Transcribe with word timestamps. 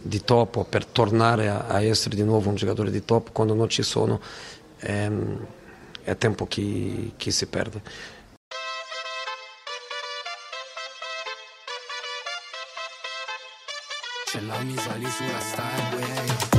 di 0.00 0.22
top 0.24 0.56
o 0.56 0.64
per 0.64 0.86
tornare 0.86 1.48
a, 1.48 1.66
a 1.66 1.82
essere 1.82 2.16
di 2.16 2.22
nuovo 2.22 2.48
un 2.48 2.54
giocatore 2.54 2.90
di 2.90 3.04
top 3.04 3.32
quando 3.32 3.54
non 3.54 3.68
ci 3.68 3.82
sono 3.82 4.20
ehm, 4.80 5.46
è 6.02 6.16
tempo 6.16 6.46
che, 6.46 7.12
che 7.16 7.30
si 7.30 7.46
perde. 7.46 7.82
Ce 14.30 14.40
l'ho 14.40 14.62
mi 14.62 14.76
sali 14.76 15.06
sulla 15.06 15.40
Starway 15.40 16.57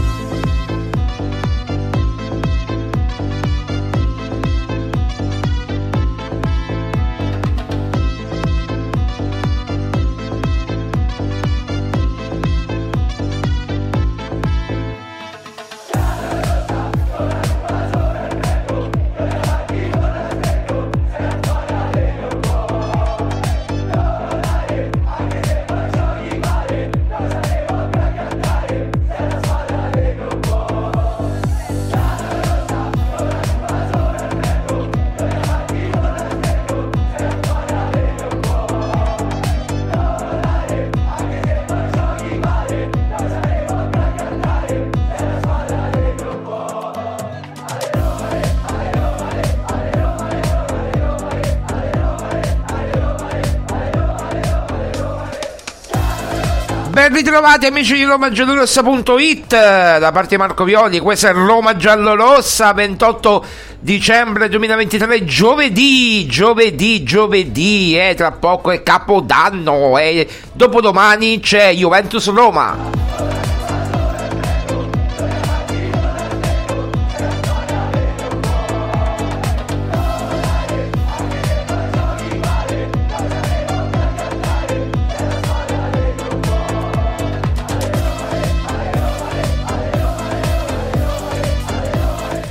Ben 57.09 57.17
ritrovati 57.17 57.65
amici 57.65 57.95
di 57.95 58.03
RomaGiallorossa.it 58.03 59.47
da 59.49 60.11
parte 60.11 60.35
di 60.35 60.37
Marco 60.37 60.63
Violi, 60.63 60.99
questa 60.99 61.29
è 61.29 61.33
Roma 61.33 61.75
Giallorossa 61.75 62.71
28 62.71 63.45
dicembre 63.79 64.47
2023 64.47 65.25
giovedì, 65.25 66.27
giovedì, 66.27 67.01
giovedì, 67.01 67.97
eh, 67.97 68.13
tra 68.13 68.31
poco 68.33 68.69
è 68.69 68.83
Capodanno 68.83 69.97
e 69.97 70.27
dopodomani 70.53 71.39
c'è 71.39 71.73
Juventus 71.73 72.31
Roma. 72.31 72.98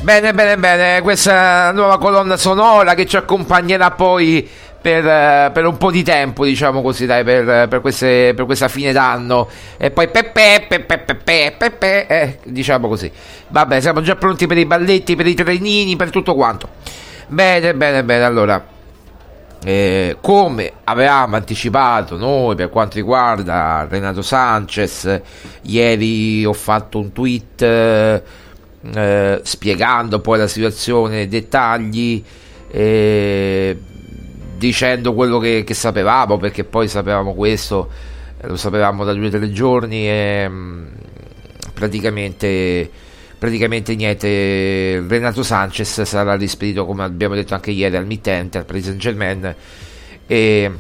Bene, 0.08 0.32
bene, 0.32 0.56
bene, 0.56 1.02
questa 1.02 1.70
nuova 1.72 1.98
colonna 1.98 2.38
sonora 2.38 2.94
che 2.94 3.04
ci 3.04 3.16
accompagnerà 3.18 3.90
poi 3.90 4.48
per, 4.80 5.06
eh, 5.06 5.50
per 5.52 5.66
un 5.66 5.76
po' 5.76 5.90
di 5.90 6.02
tempo, 6.02 6.46
diciamo 6.46 6.80
così, 6.80 7.04
dai, 7.04 7.22
per, 7.24 7.68
per 7.68 7.82
queste- 7.82 8.32
per 8.34 8.46
questa 8.46 8.68
fine 8.68 8.92
d'anno. 8.92 9.46
E 9.76 9.90
poi 9.90 10.08
pepe, 10.08 10.64
pepe, 10.66 10.96
pepe, 11.00 11.54
pepe, 11.58 12.06
eh, 12.06 12.38
diciamo 12.44 12.88
così. 12.88 13.12
Vabbè, 13.48 13.82
siamo 13.82 14.00
già 14.00 14.16
pronti 14.16 14.46
per 14.46 14.56
i 14.56 14.64
balletti, 14.64 15.14
per 15.14 15.26
i 15.26 15.34
trenini, 15.34 15.94
per 15.96 16.08
tutto 16.08 16.34
quanto. 16.34 16.70
Bene, 17.26 17.74
bene, 17.74 18.02
bene, 18.02 18.24
allora. 18.24 18.64
eh, 19.64 20.16
come 20.22 20.72
avevamo 20.84 21.36
anticipato 21.36 22.16
noi 22.16 22.54
per 22.54 22.70
quanto 22.70 22.96
riguarda 22.96 23.86
Renato 23.90 24.22
Sanchez, 24.22 25.20
ieri 25.62 26.46
ho 26.46 26.52
fatto 26.52 26.98
un 26.98 27.12
tweet 27.12 27.60
eh, 27.62 28.22
eh, 28.94 29.40
spiegando 29.42 30.20
poi 30.20 30.38
la 30.38 30.46
situazione, 30.46 31.28
dettagli, 31.28 32.22
eh, 32.70 33.76
dicendo 34.56 35.14
quello 35.14 35.38
che, 35.38 35.64
che, 35.64 35.74
sapevamo, 35.74 36.36
perché 36.36 36.64
poi 36.64 36.88
sapevamo 36.88 37.34
questo, 37.34 37.90
lo 38.42 38.56
sapevamo 38.56 39.04
da 39.04 39.12
due 39.12 39.26
o 39.26 39.30
tre 39.30 39.50
giorni 39.50 40.08
e 40.08 40.46
mm, 40.48 40.86
praticamente 41.74 42.90
praticamente 43.38 43.94
niente. 43.94 45.04
Renato 45.06 45.42
Sanchez 45.42 46.02
sarà 46.02 46.34
rispedito 46.34 46.84
come 46.84 47.04
abbiamo 47.04 47.34
detto 47.34 47.54
anche 47.54 47.70
ieri 47.70 47.96
al 47.96 48.06
mittente 48.06 48.58
al 48.58 48.64
Paris 48.64 48.84
Saint 48.84 48.98
Germain 48.98 49.54
e, 50.26 50.70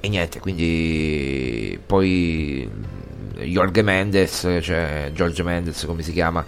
e 0.00 0.08
niente 0.08 0.40
quindi 0.40 1.78
poi 1.84 2.68
Jorge 3.40 3.82
Mendes 3.82 4.58
cioè 4.60 5.10
Giorgio 5.12 5.44
Mendes 5.44 5.84
come 5.84 6.02
si 6.02 6.12
chiama 6.12 6.44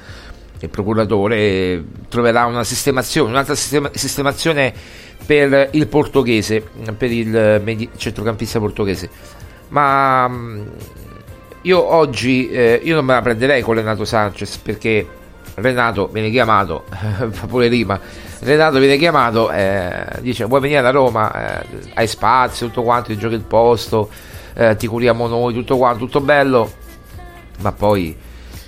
il 0.60 0.68
procuratore 0.68 1.82
troverà 2.08 2.44
una 2.44 2.64
sistemazione 2.64 3.30
un'altra 3.30 3.54
sistema, 3.54 3.90
sistemazione 3.94 4.72
per 5.24 5.68
il 5.72 5.86
portoghese 5.86 6.62
per 6.96 7.10
il 7.10 7.60
medi- 7.62 7.88
centrocampista 7.96 8.58
portoghese. 8.58 9.08
Ma 9.68 10.28
io 11.62 11.92
oggi 11.92 12.50
eh, 12.50 12.80
io 12.82 12.94
non 12.94 13.04
me 13.04 13.14
la 13.14 13.22
prenderei 13.22 13.62
con 13.62 13.74
Renato 13.74 14.04
Sanchez 14.04 14.56
perché 14.58 15.06
Renato 15.54 16.08
viene 16.08 16.30
chiamato, 16.30 16.84
fa 16.88 17.46
pure 17.46 17.68
rima, 17.68 18.00
Renato 18.40 18.78
viene 18.78 18.96
chiamato, 18.96 19.50
eh, 19.50 20.04
dice 20.20 20.44
vuoi 20.46 20.60
venire 20.60 20.80
da 20.80 20.90
Roma, 20.90 21.60
eh, 21.60 21.66
hai 21.94 22.06
spazio, 22.06 22.66
tutto 22.68 22.82
quanto, 22.82 23.10
ti 23.10 23.18
giochi 23.18 23.34
il 23.34 23.42
posto, 23.42 24.08
eh, 24.54 24.76
ti 24.76 24.86
curiamo 24.86 25.26
noi, 25.26 25.52
tutto 25.52 25.76
quanto, 25.76 26.04
tutto 26.04 26.20
bello, 26.20 26.72
ma 27.60 27.72
poi 27.72 28.16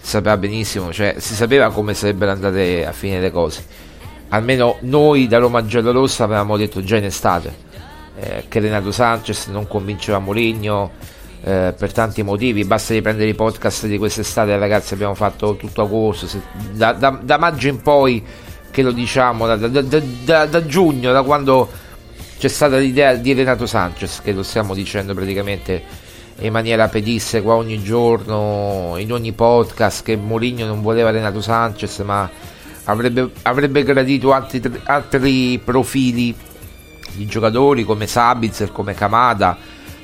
sapeva 0.00 0.36
benissimo, 0.36 0.92
cioè 0.92 1.16
si 1.18 1.34
sapeva 1.34 1.70
come 1.70 1.94
sarebbero 1.94 2.32
andate 2.32 2.86
a 2.86 2.92
finire 2.92 3.20
le 3.20 3.30
cose. 3.30 3.64
Almeno 4.28 4.76
noi 4.80 5.26
da 5.28 5.38
Roma 5.38 5.64
Giallorossa 5.64 6.24
avevamo 6.24 6.56
detto 6.56 6.82
già 6.82 6.96
in 6.96 7.04
estate 7.04 7.54
eh, 8.18 8.44
che 8.48 8.60
Renato 8.60 8.90
Sanchez 8.90 9.46
non 9.46 9.66
convinceva 9.66 10.18
Mourinho 10.18 10.90
eh, 11.42 11.74
per 11.76 11.92
tanti 11.92 12.22
motivi. 12.22 12.64
Basta 12.64 12.94
riprendere 12.94 13.28
i 13.28 13.34
podcast 13.34 13.86
di 13.86 13.98
quest'estate, 13.98 14.56
ragazzi. 14.56 14.94
Abbiamo 14.94 15.14
fatto 15.14 15.56
tutto 15.56 15.82
agosto, 15.82 16.26
se, 16.26 16.40
da, 16.72 16.92
da, 16.92 17.18
da, 17.22 17.38
maggio 17.38 17.68
in 17.68 17.80
poi 17.82 18.24
che 18.70 18.82
lo 18.82 18.92
diciamo, 18.92 19.46
da, 19.46 20.46
da, 20.46 20.66
giugno, 20.66 21.12
da 21.12 21.22
quando 21.22 21.68
c'è 22.38 22.48
stata 22.48 22.76
l'idea 22.78 23.14
di 23.14 23.32
Renato 23.34 23.66
Sanchez, 23.66 24.20
che 24.22 24.32
lo 24.32 24.42
stiamo 24.42 24.74
dicendo 24.74 25.14
praticamente 25.14 25.82
in 26.38 26.52
maniera 26.52 26.88
pedissequa 26.88 27.55
ogni 27.55 27.82
giorno, 27.82 28.94
in 28.96 29.12
ogni 29.12 29.32
podcast, 29.32 30.02
che 30.02 30.17
Mourinho 30.17 30.67
non 30.67 30.82
voleva 30.82 31.11
Renato 31.11 31.40
Sanchez, 31.40 31.99
ma 32.00 32.29
avrebbe, 32.84 33.31
avrebbe 33.43 33.82
gradito 33.82 34.32
altri, 34.32 34.61
altri 34.84 35.61
profili 35.62 36.34
di 37.12 37.26
giocatori 37.26 37.84
come 37.84 38.06
Sabitzer, 38.06 38.73
come 38.73 38.94
Kamada 38.94 39.56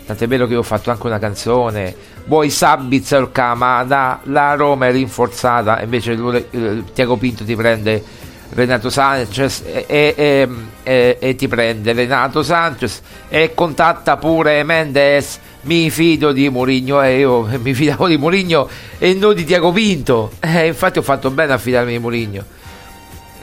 Tant'è 0.08 0.26
vero 0.26 0.46
che 0.46 0.56
ho 0.56 0.62
fatto 0.62 0.90
anche 0.90 1.06
una 1.06 1.18
canzone. 1.18 1.94
Vuoi 2.24 2.48
Sabitzer 2.48 3.30
Kamada? 3.30 4.20
La 4.22 4.54
Roma 4.54 4.86
è 4.86 4.90
rinforzata. 4.90 5.82
Invece 5.82 6.46
eh, 6.50 6.82
Tiago 6.94 7.18
Pinto 7.18 7.44
ti 7.44 7.54
prende 7.54 8.02
Renato 8.50 8.88
Sanchez 8.90 9.62
e, 9.64 9.84
e, 9.86 10.48
e, 10.82 11.16
e, 11.20 11.34
ti 11.34 11.48
prende 11.48 11.92
Renato 11.92 12.42
Sanchez 12.42 13.02
e 13.28 13.52
contatta 13.54 14.16
pure 14.16 14.62
Mendes. 14.62 15.40
Mi 15.62 15.90
fido 15.90 16.32
di 16.32 16.48
Mourinho 16.48 17.02
e 17.02 17.18
io 17.18 17.42
mi 17.60 17.74
fidavo 17.74 18.06
di 18.06 18.16
Mourinho 18.16 18.68
e 18.98 19.14
non 19.14 19.34
di 19.34 19.44
Tiago 19.44 19.72
Pinto. 19.72 20.32
Eh, 20.40 20.68
infatti 20.68 20.98
ho 20.98 21.02
fatto 21.02 21.30
bene 21.30 21.52
a 21.52 21.58
fidarmi 21.58 21.92
di 21.92 21.98
Mourinho. 21.98 22.44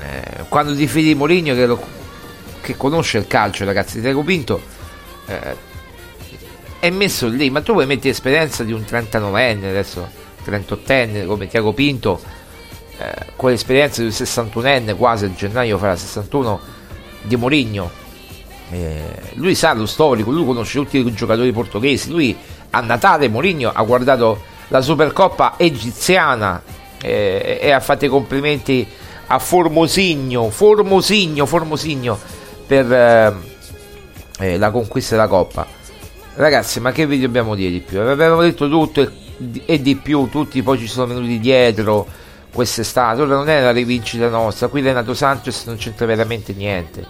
Eh, 0.01 0.45
quando 0.49 0.75
ti 0.75 0.87
fidi 0.87 1.09
di 1.09 1.15
Mourinho 1.15 1.53
che, 1.53 1.65
lo, 1.65 1.83
che 2.61 2.75
conosce 2.75 3.17
il 3.17 3.27
calcio, 3.27 3.65
ragazzi, 3.65 4.01
Tiago 4.01 4.23
Pinto. 4.23 4.61
Eh, 5.27 5.73
è 6.79 6.89
messo 6.91 7.27
lì, 7.27 7.49
ma 7.49 7.61
tu 7.61 7.73
vuoi 7.73 7.85
mettere 7.85 8.09
esperienza 8.09 8.63
di 8.63 8.71
un 8.71 8.81
39enne 8.87 9.65
adesso, 9.65 10.07
38enne 10.45 11.25
come 11.25 11.47
Tiago 11.47 11.73
Pinto, 11.73 12.21
eh, 12.97 13.13
con 13.35 13.49
l'esperienza 13.49 14.01
di 14.01 14.07
un 14.07 14.13
61enne, 14.13 14.95
quasi 14.95 15.25
a 15.25 15.33
gennaio 15.33 15.77
farà 15.77 15.95
61 15.95 16.59
di 17.21 17.35
Moligno. 17.35 18.03
Eh, 18.71 19.03
lui 19.33 19.55
sa 19.55 19.73
lo 19.73 19.85
storico, 19.85 20.31
lui 20.31 20.45
conosce 20.45 20.79
tutti 20.79 20.97
i 20.97 21.13
giocatori 21.13 21.51
portoghesi, 21.51 22.09
lui 22.09 22.35
a 22.71 22.81
Natale 22.81 23.27
Moligno 23.27 23.71
ha 23.73 23.83
guardato 23.83 24.41
la 24.69 24.81
Supercoppa 24.81 25.53
egiziana 25.57 26.61
eh, 27.01 27.59
e 27.61 27.71
ha 27.71 27.79
fatto 27.79 28.05
i 28.05 28.09
complimenti 28.09 28.87
a 29.27 29.39
Formosigno, 29.39 30.49
Formosigno, 30.49 31.45
Formosigno 31.45 32.17
per 32.65 32.91
eh, 32.91 33.33
eh, 34.39 34.57
la 34.57 34.71
conquista 34.71 35.15
della 35.15 35.27
Coppa. 35.27 35.65
Ragazzi, 36.35 36.79
ma 36.79 36.91
che 36.91 37.07
vi 37.07 37.19
dobbiamo 37.19 37.55
dire 37.55 37.71
di 37.71 37.79
più? 37.79 37.99
Avevamo 37.99 38.41
detto 38.41 38.67
tutto 38.67 39.09
e, 39.65 39.81
di 39.81 39.95
più, 39.95 40.27
tutti 40.29 40.61
poi 40.63 40.77
ci 40.79 40.87
sono 40.87 41.07
venuti 41.07 41.39
dietro 41.39 42.05
quest'estate. 42.55 43.21
Ora 43.21 43.35
non 43.35 43.49
è 43.49 43.61
la 43.61 43.71
rivincita 43.71 44.29
nostra, 44.29 44.67
qui 44.69 44.81
Renato 44.81 45.13
Sanchez 45.13 45.65
non 45.65 45.75
c'entra 45.75 46.05
veramente 46.05 46.53
niente. 46.53 47.05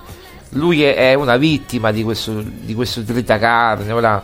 Lui 0.50 0.84
è, 0.84 1.14
una 1.14 1.38
vittima 1.38 1.92
di 1.92 2.04
questo, 2.04 2.42
di 2.44 2.74
questo 2.74 3.04
tritacarne. 3.04 3.92
Ora 3.92 4.22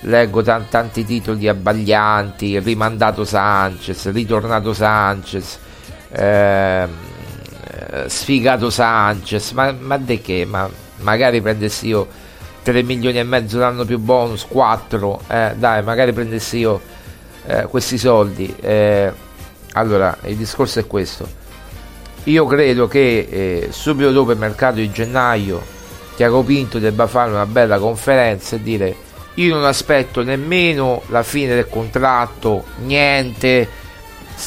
leggo 0.00 0.42
t- 0.42 0.68
tanti 0.68 1.04
titoli 1.04 1.48
abbaglianti: 1.48 2.58
rimandato 2.60 3.24
Sanchez, 3.24 4.10
ritornato 4.12 4.72
Sanchez. 4.72 5.58
Ehm, 6.12 6.90
eh, 7.70 8.08
sfigato 8.08 8.70
Sanchez, 8.70 9.50
ma, 9.50 9.72
ma 9.72 9.98
di 9.98 10.20
che? 10.20 10.46
Ma 10.48 10.68
magari 10.98 11.40
prendessi 11.40 11.88
io 11.88 12.06
3 12.62 12.82
milioni 12.82 13.18
e 13.18 13.24
mezzo 13.24 13.58
l'anno 13.58 13.84
più 13.84 13.98
bonus, 13.98 14.46
4, 14.46 15.20
eh, 15.28 15.54
dai, 15.56 15.82
magari 15.82 16.12
prendessi 16.12 16.58
io 16.58 16.80
eh, 17.46 17.64
questi 17.64 17.98
soldi. 17.98 18.54
Eh, 18.60 19.12
allora, 19.74 20.16
il 20.24 20.36
discorso 20.36 20.80
è 20.80 20.86
questo. 20.86 21.42
Io 22.24 22.46
credo 22.46 22.88
che 22.88 23.28
eh, 23.30 23.68
subito 23.70 24.10
dopo 24.10 24.32
il 24.32 24.38
mercato 24.38 24.76
di 24.76 24.90
gennaio 24.90 25.62
Tiago 26.16 26.42
Pinto 26.42 26.78
debba 26.78 27.06
fare 27.06 27.30
una 27.30 27.44
bella 27.44 27.78
conferenza 27.78 28.56
e 28.56 28.62
dire 28.62 28.96
io 29.34 29.54
non 29.54 29.64
aspetto 29.64 30.22
nemmeno 30.22 31.02
la 31.08 31.22
fine 31.24 31.54
del 31.54 31.68
contratto, 31.68 32.64
niente, 32.84 33.68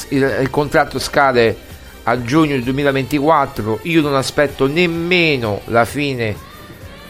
il, 0.08 0.38
il 0.40 0.50
contratto 0.50 0.98
scade 0.98 1.56
a 2.04 2.22
giugno 2.22 2.58
2024, 2.58 3.80
io 3.82 4.00
non 4.00 4.14
aspetto 4.14 4.66
nemmeno 4.66 5.60
la 5.66 5.84
fine 5.84 6.34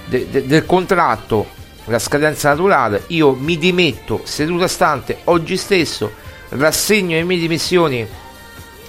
de, 0.07 0.29
de, 0.29 0.47
del 0.47 0.67
contratto, 0.67 1.47
la 1.85 2.01
scadenza 2.01 2.49
naturale, 2.51 3.05
io 3.09 3.33
mi 3.33 3.57
dimetto 3.57 4.23
seduta 4.25 4.67
stante 4.67 5.19
oggi 5.25 5.57
stesso, 5.57 6.13
rassegno 6.51 7.17
le 7.17 7.25
mie 7.25 7.39
dimissioni 7.39 8.07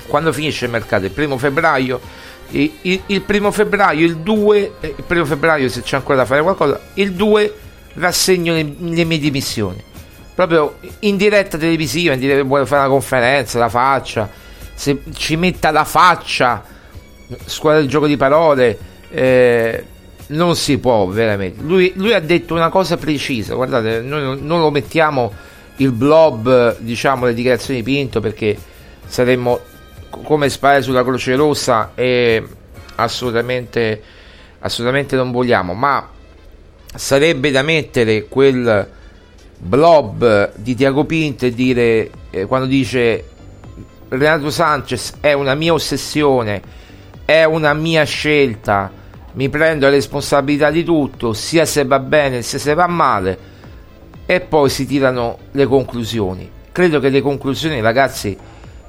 quando 0.08 0.34
finisce 0.34 0.66
il 0.66 0.72
mercato, 0.72 1.06
il 1.06 1.12
primo 1.12 1.38
febbraio. 1.38 2.00
Il, 2.52 2.72
il, 2.82 3.02
il 3.06 3.22
primo 3.22 3.52
febbraio, 3.52 4.06
il 4.06 4.18
2, 4.18 4.72
eh, 4.80 4.96
il 4.98 5.04
primo 5.06 5.26
febbraio 5.26 5.70
se 5.70 5.82
c'è 5.82 5.98
ancora 5.98 6.18
da 6.18 6.26
fare 6.26 6.42
qualcosa, 6.42 6.80
il 6.96 7.14
2 7.14 7.54
rassegno 7.94 8.54
le, 8.54 8.74
le 8.80 9.04
mie 9.04 9.20
dimissioni 9.20 9.84
proprio 10.40 10.76
in 11.00 11.18
diretta 11.18 11.58
televisiva, 11.58 12.14
in 12.14 12.20
diretta, 12.22 12.44
vuole 12.44 12.66
fare 12.66 12.84
una 12.84 12.90
conferenza, 12.90 13.60
la 13.60 13.68
faccia, 13.68 14.30
se 14.74 15.02
ci 15.14 15.36
metta 15.36 15.70
la 15.70 15.84
faccia, 15.84 16.64
scuola 17.44 17.76
del 17.76 17.90
gioco 17.90 18.08
di 18.08 18.16
parole, 18.16 18.78
eh, 19.10 19.86
non 20.28 20.56
si 20.56 20.78
può 20.78 21.08
veramente. 21.08 21.62
Lui, 21.62 21.92
lui, 21.96 22.14
ha 22.14 22.22
detto 22.22 22.54
una 22.54 22.70
cosa 22.70 22.96
precisa. 22.96 23.54
Guardate, 23.54 24.00
noi 24.00 24.40
non 24.42 24.62
lo 24.62 24.72
mettiamo 24.72 25.34
il 25.80 25.92
blob, 25.92 26.78
diciamo, 26.80 27.26
le 27.26 27.34
dichiarazioni 27.34 27.82
di 27.82 27.92
Pinto 27.92 28.20
perché 28.20 28.58
saremmo 29.06 29.60
come 30.10 30.50
sparare 30.50 30.82
sulla 30.82 31.04
Croce 31.04 31.36
Rossa 31.36 31.92
e 31.96 32.44
assolutamente, 32.96 34.02
assolutamente 34.60 35.16
non 35.16 35.32
vogliamo. 35.32 35.74
Ma 35.74 36.08
sarebbe 36.96 37.52
da 37.52 37.62
mettere 37.62 38.26
quel 38.28 38.88
blob 39.58 40.52
di 40.56 40.76
Tiago 40.76 41.06
Pinto 41.06 41.46
e 41.46 41.54
dire 41.54 42.10
eh, 42.30 42.46
quando 42.46 42.68
dice 42.68 43.26
Renato 44.10 44.50
Sanchez 44.50 45.16
è 45.20 45.34
una 45.34 45.56
mia 45.56 45.74
ossessione, 45.74 46.62
è 47.26 47.44
una 47.44 47.74
mia 47.74 48.04
scelta 48.04 48.98
mi 49.34 49.48
prendo 49.50 49.86
la 49.86 49.92
responsabilità 49.92 50.72
di 50.72 50.84
tutto, 50.84 51.34
sia 51.34 51.66
se 51.66 51.86
va 51.86 52.00
bene 52.00 52.42
sia 52.42 52.58
se 52.58 52.74
va 52.74 52.88
male, 52.88 53.38
e 54.32 54.42
poi 54.42 54.70
si 54.70 54.86
tirano 54.86 55.40
le 55.54 55.66
conclusioni. 55.66 56.48
Credo 56.72 57.00
che 57.00 57.10
le 57.10 57.20
conclusioni, 57.20 57.82
ragazzi, 57.82 58.38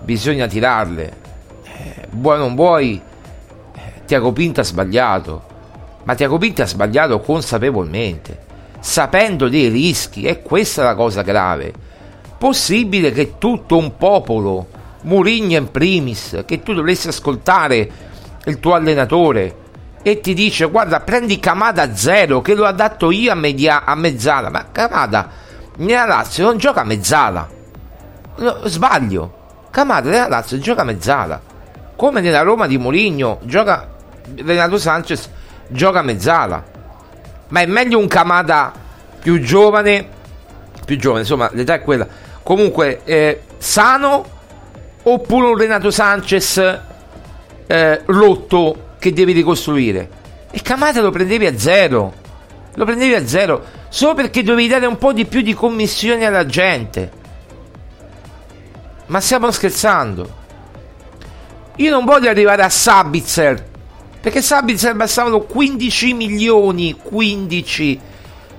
bisogna 0.00 0.46
tirarle. 0.46 1.16
Eh, 1.64 2.08
vuoi 2.10 2.36
o 2.36 2.40
non 2.40 2.54
vuoi, 2.54 3.00
eh, 3.74 3.80
Tiago 4.04 4.32
Pinto 4.32 4.60
ha 4.60 4.64
sbagliato. 4.64 5.42
ma 6.02 6.14
Tiago 6.14 6.36
Pinto 6.36 6.60
ha 6.60 6.66
sbagliato 6.66 7.20
consapevolmente, 7.20 8.38
sapendo 8.80 9.48
dei 9.48 9.68
rischi, 9.68 10.24
e 10.24 10.42
questa 10.42 10.82
è 10.82 10.84
la 10.84 10.94
cosa 10.94 11.22
grave. 11.22 11.72
Possibile 12.36 13.10
che 13.10 13.38
tutto 13.38 13.78
un 13.78 13.96
popolo, 13.96 14.66
Murigno 15.04 15.56
in 15.56 15.70
primis, 15.70 16.42
che 16.44 16.62
tu 16.62 16.74
dovresti 16.74 17.08
ascoltare 17.08 17.90
il 18.44 18.60
tuo 18.60 18.74
allenatore 18.74 19.56
e 20.02 20.20
ti 20.20 20.34
dice 20.34 20.66
guarda 20.66 21.00
prendi 21.00 21.38
Kamada 21.38 21.94
zero 21.94 22.40
che 22.40 22.54
lo 22.54 22.64
adatto 22.64 23.10
io 23.10 23.32
a, 23.32 23.34
media, 23.34 23.84
a 23.84 23.94
mezzala, 23.94 24.50
ma 24.50 24.66
Kamada 24.72 25.28
nella 25.76 26.06
Lazio 26.06 26.44
non 26.44 26.56
gioca 26.58 26.80
a 26.80 26.84
mezzala, 26.84 27.48
no, 28.36 28.60
sbaglio, 28.64 29.38
Kamada 29.70 30.08
nella 30.10 30.28
Lazio 30.28 30.58
gioca 30.58 30.82
a 30.82 30.84
mezzala, 30.84 31.40
come 31.96 32.20
nella 32.20 32.42
Roma 32.42 32.66
di 32.66 32.78
Mourinho 32.78 33.40
gioca 33.42 33.88
Renato 34.36 34.78
Sanchez 34.78 35.28
gioca 35.68 36.00
a 36.00 36.02
mezzala. 36.02 36.64
Ma 37.48 37.60
è 37.60 37.66
meglio 37.66 37.98
un 37.98 38.06
Kamada 38.06 38.72
più 39.20 39.40
giovane, 39.40 40.08
più 40.84 40.96
giovane, 40.96 41.20
insomma, 41.22 41.50
l'età 41.52 41.74
è 41.74 41.82
quella. 41.82 42.06
Comunque, 42.42 43.00
eh, 43.04 43.42
sano 43.58 44.24
oppure 45.02 45.46
un 45.48 45.56
Renato 45.56 45.90
Sanchez 45.90 46.80
eh, 47.66 48.02
rotto 48.06 48.88
che 49.00 49.12
devi 49.12 49.32
ricostruire. 49.32 50.08
E 50.52 50.62
Kamada 50.62 51.00
lo 51.00 51.10
prendevi 51.10 51.46
a 51.46 51.58
zero. 51.58 52.14
Lo 52.74 52.84
prendevi 52.84 53.14
a 53.14 53.26
zero 53.26 53.64
solo 53.88 54.14
perché 54.14 54.44
dovevi 54.44 54.68
dare 54.68 54.86
un 54.86 54.96
po' 54.96 55.12
di 55.12 55.24
più 55.24 55.40
di 55.40 55.54
commissioni 55.54 56.24
alla 56.24 56.46
gente. 56.46 57.10
Ma 59.06 59.18
stiamo 59.20 59.50
scherzando. 59.50 60.38
Io 61.76 61.90
non 61.90 62.04
voglio 62.04 62.28
arrivare 62.28 62.62
a 62.62 62.68
Sabitzer 62.68 63.68
perché 64.20 64.42
Sabitzer 64.42 64.94
bastavano 64.94 65.40
15 65.40 66.12
milioni, 66.12 66.92
15. 66.92 68.00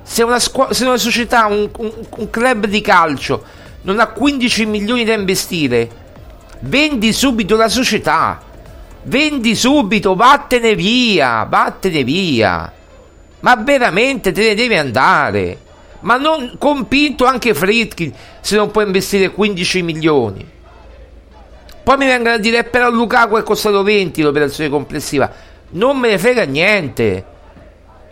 Se 0.02 0.24
una, 0.24 0.40
squ- 0.40 0.72
se 0.72 0.86
una 0.86 0.98
società, 0.98 1.46
un, 1.46 1.70
un, 1.78 1.92
un 2.18 2.30
club 2.32 2.66
di 2.66 2.82
calcio 2.82 3.44
non 3.84 4.00
ha 4.00 4.08
15 4.08 4.66
milioni 4.66 5.04
da 5.04 5.14
investire, 5.14 5.90
vendi 6.62 7.14
subito 7.14 7.56
la 7.56 7.70
società. 7.70 8.42
Vendi 9.04 9.56
subito, 9.56 10.16
vattene 10.16 10.76
via, 10.76 11.44
vattene 11.44 12.04
via. 12.04 12.72
Ma 13.40 13.56
veramente 13.56 14.32
te 14.32 14.50
ne 14.50 14.56
devi 14.56 14.76
andare. 14.76 15.58
Ma 16.02 16.18
non 16.18 16.56
compinto 16.58 17.26
anche 17.26 17.54
Fritkin 17.54 18.14
se 18.40 18.56
non 18.56 18.72
può 18.72 18.82
investire 18.82 19.32
15 19.32 19.82
milioni. 19.82 20.50
Poi 21.84 21.98
mi 21.98 22.06
vengono 22.06 22.36
a 22.36 22.38
dire, 22.38 22.64
però 22.64 22.90
Lukaku 22.90 23.38
è 23.38 23.44
costato 23.44 23.84
20 23.84 24.22
l'operazione 24.22 24.70
complessiva 24.70 25.50
non 25.72 25.98
me 25.98 26.10
ne 26.10 26.18
frega 26.18 26.44
niente. 26.44 27.26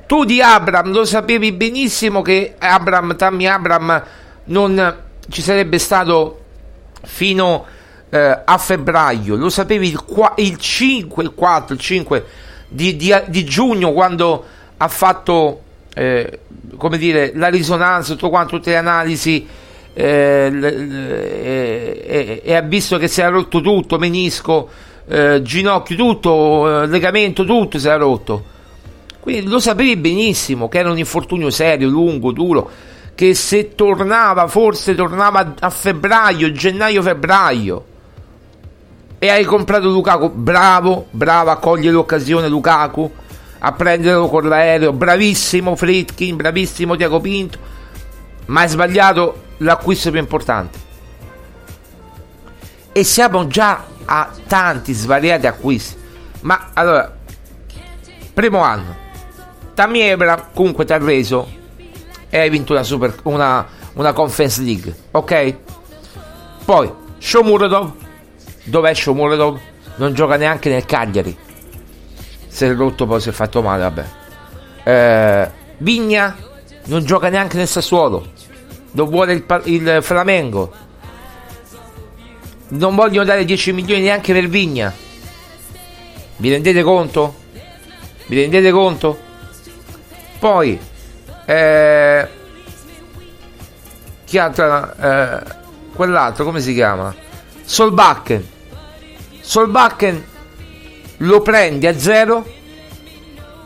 Tu 0.06 0.24
di 0.24 0.42
Abram 0.42 0.92
lo 0.92 1.06
sapevi 1.06 1.52
benissimo 1.52 2.22
che 2.22 2.56
Abram, 2.58 3.16
Tammy 3.16 3.46
Abram 3.46 4.04
non 4.46 4.98
ci 5.30 5.42
sarebbe 5.42 5.78
stato 5.78 6.44
fino 7.04 7.66
eh, 8.10 8.42
a 8.46 8.58
febbraio. 8.58 9.36
Lo 9.36 9.50
sapevi 9.50 9.88
il, 9.90 10.04
il 10.38 10.58
5, 10.58 11.24
il 11.24 11.34
4, 11.34 11.74
il 11.74 11.80
5 11.80 12.26
di, 12.68 12.96
di, 12.96 13.14
di 13.28 13.44
giugno 13.46 13.92
quando 13.92 14.46
ha 14.78 14.88
fatto 14.88 15.62
eh, 15.94 16.40
come 16.78 16.98
dire 16.98 17.32
la 17.36 17.48
risonanza, 17.48 18.14
tutto 18.14 18.30
quanto, 18.30 18.58
tutte 18.58 18.72
le 18.72 18.78
analisi. 18.78 19.48
Eh, 19.92 20.52
e, 22.08 22.42
e 22.44 22.56
ha 22.56 22.62
visto 22.62 22.98
che 22.98 23.08
si 23.08 23.20
era 23.22 23.32
rotto 23.32 23.60
tutto, 23.60 23.98
menisco, 23.98 24.70
eh, 25.08 25.42
ginocchio, 25.42 25.96
tutto, 25.96 26.84
eh, 26.84 26.88
legamento, 26.88 27.44
tutto 27.44 27.80
si 27.80 27.88
era 27.88 27.98
rotto. 27.98 28.58
Quindi 29.20 29.50
lo 29.50 29.60
sapevi 29.60 29.98
benissimo 29.98 30.70
che 30.70 30.80
era 30.80 30.90
un 30.90 30.98
infortunio 30.98 31.50
serio, 31.50 31.90
lungo, 31.90 32.32
duro, 32.32 32.70
che 33.14 33.34
se 33.34 33.76
tornava, 33.76 34.48
forse 34.48 34.96
tornava 34.96 35.54
a 35.60 35.70
febbraio, 35.70 36.52
gennaio-febbraio. 36.52 37.86
E 39.22 39.30
hai 39.30 39.44
comprato 39.44 39.90
Lukaku, 39.90 40.30
bravo, 40.30 41.08
bravo 41.12 41.52
a 41.52 41.58
cogliere 41.58 41.92
l'occasione 41.92 42.48
Lukaku, 42.48 43.12
a 43.60 43.72
prenderlo 43.74 44.30
con 44.30 44.48
l'aereo, 44.48 44.94
bravissimo 44.94 45.76
Fritkin, 45.76 46.38
bravissimo 46.38 46.96
Tiago 46.96 47.20
Pinto, 47.20 47.58
ma 48.46 48.62
hai 48.62 48.70
sbagliato 48.70 49.44
l'acquisto 49.58 50.10
più 50.10 50.22
importante. 50.22 50.80
E 52.94 53.04
siamo 53.04 53.46
già 53.48 53.84
a 54.06 54.30
tanti 54.48 54.94
svariati 54.94 55.48
acquisti. 55.48 55.98
Ma 56.42 56.70
allora, 56.74 57.14
primo 58.34 58.62
anno, 58.62 58.96
Tammy 59.74 60.00
Ebra 60.00 60.50
comunque 60.54 60.86
ti 60.86 60.94
ha 60.94 60.98
reso 60.98 61.46
e 62.30 62.40
hai 62.40 62.50
vinto 62.50 62.72
una, 62.72 62.84
super, 62.84 63.14
una, 63.24 63.68
una 63.96 64.14
Conference 64.14 64.62
League, 64.62 64.96
ok? 65.12 65.56
Poi, 66.64 66.94
Shomurodov, 67.18 67.92
dov'è 68.70 68.94
Shomurodov? 68.94 69.60
Non 69.96 70.14
gioca 70.14 70.38
neanche 70.38 70.70
nel 70.70 70.86
Cagliari. 70.86 71.36
Si 72.48 72.66
è 72.66 72.74
rotto, 72.74 73.06
poi 73.06 73.20
si 73.20 73.30
è 73.30 73.32
fatto 73.32 73.62
male, 73.62 73.82
vabbè. 73.84 74.06
Eh, 74.84 75.52
Vigna 75.78 76.36
non 76.86 77.04
gioca 77.04 77.30
neanche 77.30 77.58
nel 77.58 77.68
Sassuolo. 77.68 78.32
Non 78.92 79.10
vuole 79.10 79.34
il, 79.34 79.62
il 79.66 80.00
Flamengo 80.02 80.88
non 82.70 82.96
vogliono 82.96 83.26
dare 83.26 83.46
10 83.46 83.72
milioni 83.74 84.02
neanche 84.02 84.34
per 84.34 84.48
Vigna. 84.48 84.94
Vi 86.38 86.50
rendete 86.50 86.84
conto? 86.84 87.36
Vi 88.28 88.40
rendete 88.40 88.72
conto? 88.72 89.18
Poi, 90.38 90.80
eh, 91.46 92.28
chi 94.26 94.38
altra? 94.38 95.40
Eh, 95.40 95.56
quell'altro, 95.94 96.44
come 96.44 96.62
si 96.62 96.74
chiama? 96.74 97.14
Solbakken. 97.64 98.48
Solbakken 99.50 100.24
lo 101.18 101.42
prendi 101.42 101.88
a 101.88 101.98
zero, 101.98 102.46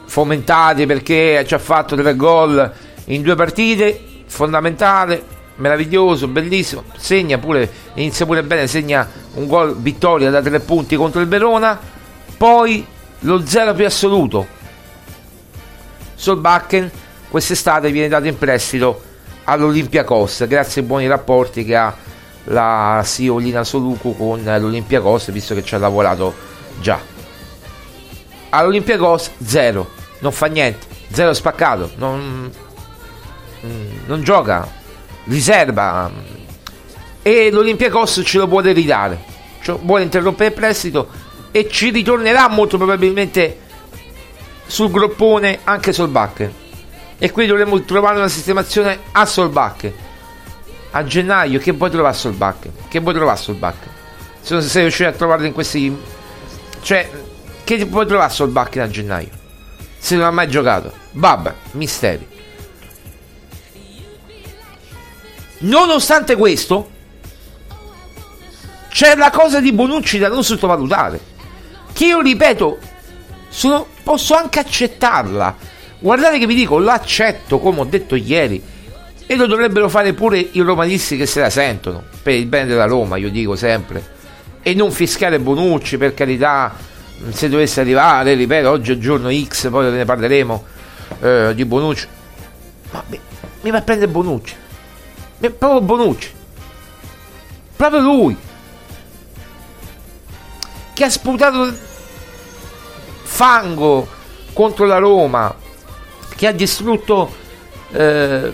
fomentati 0.06 0.86
perché 0.86 1.44
ci 1.46 1.54
ha 1.54 1.60
fatto 1.60 1.98
tre 1.98 2.16
gol 2.16 2.72
in 3.08 3.22
due 3.22 3.36
partite, 3.36 4.02
fondamentale, 4.28 5.22
meraviglioso, 5.56 6.30
bellissimo, 6.30 6.86
segna 6.96 7.38
pure, 7.38 7.70
inizia 7.96 8.26
pure 8.26 8.44
bene, 8.44 8.66
segna 8.68 9.06
un 9.34 9.46
gol 9.46 9.76
vittoria 9.78 10.30
da 10.30 10.42
tre 10.42 10.62
punti 10.62 10.96
contro 10.96 11.20
il 11.20 11.28
Verona, 11.28 11.78
poi 12.38 12.88
lo 13.20 13.46
zero 13.46 13.74
più 13.74 13.86
assoluto. 13.86 14.48
Solbakken 16.16 16.90
quest'estate 17.30 17.92
viene 17.92 18.08
dato 18.08 18.28
in 18.28 18.38
prestito 18.38 19.02
all'Olympiacos 19.44 20.48
grazie 20.48 20.80
ai 20.80 20.88
buoni 20.88 21.08
rapporti 21.08 21.66
che 21.66 21.76
ha 21.76 21.94
la 22.46 23.02
CEO 23.06 23.38
Lina 23.38 23.64
Soluku 23.64 24.16
con 24.16 24.44
l'Olympiacos 24.44 25.32
visto 25.32 25.54
che 25.54 25.64
ci 25.64 25.76
ha 25.76 25.78
lavorato 25.78 26.34
già. 26.80 27.00
All'Olympiacos 28.50 29.32
zero, 29.44 29.90
non 30.20 30.32
fa 30.32 30.48
niente, 30.48 30.86
zero 31.12 31.34
spaccato, 31.34 31.92
non, 31.96 32.52
non 34.06 34.24
gioca, 34.24 34.68
riserva. 35.26 36.12
E 37.22 37.50
l'Olympiacos 37.52 38.22
ce 38.24 38.38
lo 38.38 38.48
vuole 38.48 38.74
ridare. 38.74 39.32
Cioè, 39.62 39.80
vuole 39.82 40.04
interrompere 40.04 40.50
il 40.50 40.56
prestito 40.56 41.08
e 41.52 41.70
ci 41.70 41.90
ritornerà 41.90 42.50
molto 42.50 42.78
probabilmente 42.78 43.60
sul 44.66 44.92
groppone 44.92 45.60
anche 45.64 45.94
Solbacche 45.94 46.62
e 47.18 47.32
qui 47.32 47.46
dovremmo 47.46 47.80
trovare 47.84 48.18
una 48.18 48.28
sistemazione 48.28 49.00
a 49.12 49.26
Solbacche 49.26 49.94
a 50.94 51.04
gennaio 51.04 51.60
che 51.60 51.72
vuoi 51.72 51.90
trovare 51.90 52.14
a 52.14 52.18
Solbacche 52.18 52.72
che 52.88 53.00
vuoi 53.00 53.14
trovare 53.14 53.38
a 53.38 53.42
Solbacche 53.42 53.88
se 54.42 54.54
non 54.54 54.64
sei 54.64 54.82
riuscito 54.82 55.10
a 55.10 55.14
trovarlo 55.14 55.46
in 55.46 55.54
questi 55.54 55.96
cioè 56.82 57.10
che 57.64 57.86
puoi 57.86 58.06
trovare 58.08 58.30
a 58.30 58.34
Solbacche 58.34 58.82
a 58.82 58.90
gennaio 58.90 59.30
se 59.98 60.16
non 60.16 60.26
ha 60.26 60.32
mai 60.32 60.48
giocato 60.48 60.92
vabbè 61.12 61.54
misteri 61.72 62.32
Nonostante 65.64 66.36
questo, 66.36 66.90
c'è 68.90 69.16
la 69.16 69.30
cosa 69.30 69.62
di 69.62 69.72
Bonucci 69.72 70.18
da 70.18 70.28
non 70.28 70.44
sottovalutare. 70.44 71.20
Che 71.94 72.06
io 72.06 72.20
ripeto, 72.20 72.80
sono, 73.48 73.88
posso 74.04 74.36
anche 74.36 74.60
accettarla. 74.60 75.56
Guardate 76.00 76.38
che 76.38 76.48
vi 76.48 76.56
dico, 76.56 76.80
l'accetto 76.80 77.60
come 77.60 77.80
ho 77.80 77.86
detto 77.86 78.16
ieri. 78.16 78.62
E 79.26 79.36
lo 79.36 79.48
dovrebbero 79.48 79.90
fare 79.90 80.14
pure 80.14 80.38
i 80.38 80.60
romanisti 80.62 81.18
che 81.18 81.26
se 81.26 81.40
la 81.40 81.50
sentono. 81.50 82.04
Per 82.22 82.34
il 82.34 82.46
bene 82.46 82.68
della 82.68 82.86
Roma, 82.86 83.18
io 83.18 83.30
dico 83.30 83.56
sempre. 83.56 84.12
E 84.62 84.74
non 84.74 84.92
fischiare 84.92 85.40
Bonucci, 85.40 85.98
per 85.98 86.14
carità. 86.14 86.76
Se 87.30 87.48
dovesse 87.48 87.80
arrivare, 87.82 88.34
ripeto, 88.34 88.70
oggi 88.70 88.94
è 88.94 88.98
giorno 88.98 89.32
X, 89.32 89.70
poi 89.70 89.92
ne 89.92 90.04
parleremo 90.04 90.64
eh, 91.22 91.52
di 91.56 91.66
Bonucci. 91.66 92.08
Ma 92.92 93.04
mi, 93.08 93.20
mi 93.62 93.72
va 93.72 93.78
a 93.78 93.82
prendere 93.82 94.12
Bonucci 94.12 94.56
proprio 95.50 95.82
Bonucci 95.82 96.32
proprio 97.76 98.02
lui 98.02 98.38
che 100.94 101.04
ha 101.04 101.10
sputato 101.10 101.74
fango 103.24 104.08
contro 104.54 104.86
la 104.86 105.00
Roma, 105.00 105.56
che 106.36 106.46
ha 106.46 106.52
distrutto 106.52 107.34
eh, 107.92 108.54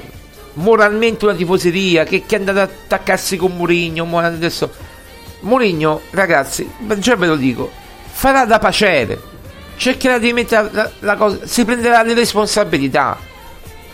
moralmente 0.60 1.26
una 1.26 1.34
tifoseria, 1.34 2.04
che, 2.04 2.26
che, 2.26 2.36
è 2.36 2.40
andato 2.40 2.60
ad 2.60 2.70
attaccarsi 2.70 3.38
con 3.38 3.56
Mourinho. 3.56 4.18
Adesso 4.18 4.72
Mourinho, 5.42 6.02
ragazzi, 6.12 6.70
già 6.98 7.16
ve 7.16 7.28
lo 7.28 7.36
dico, 7.36 7.72
farà 8.12 8.46
da 8.46 8.60
pacere, 8.60 9.20
cercherà 9.78 10.18
di 10.18 10.34
mettere 10.34 10.70
la, 10.72 10.92
la 11.00 11.16
cosa, 11.16 11.40
si 11.46 11.66
prenderà 11.66 12.04
le 12.04 12.14
responsabilità. 12.14 13.18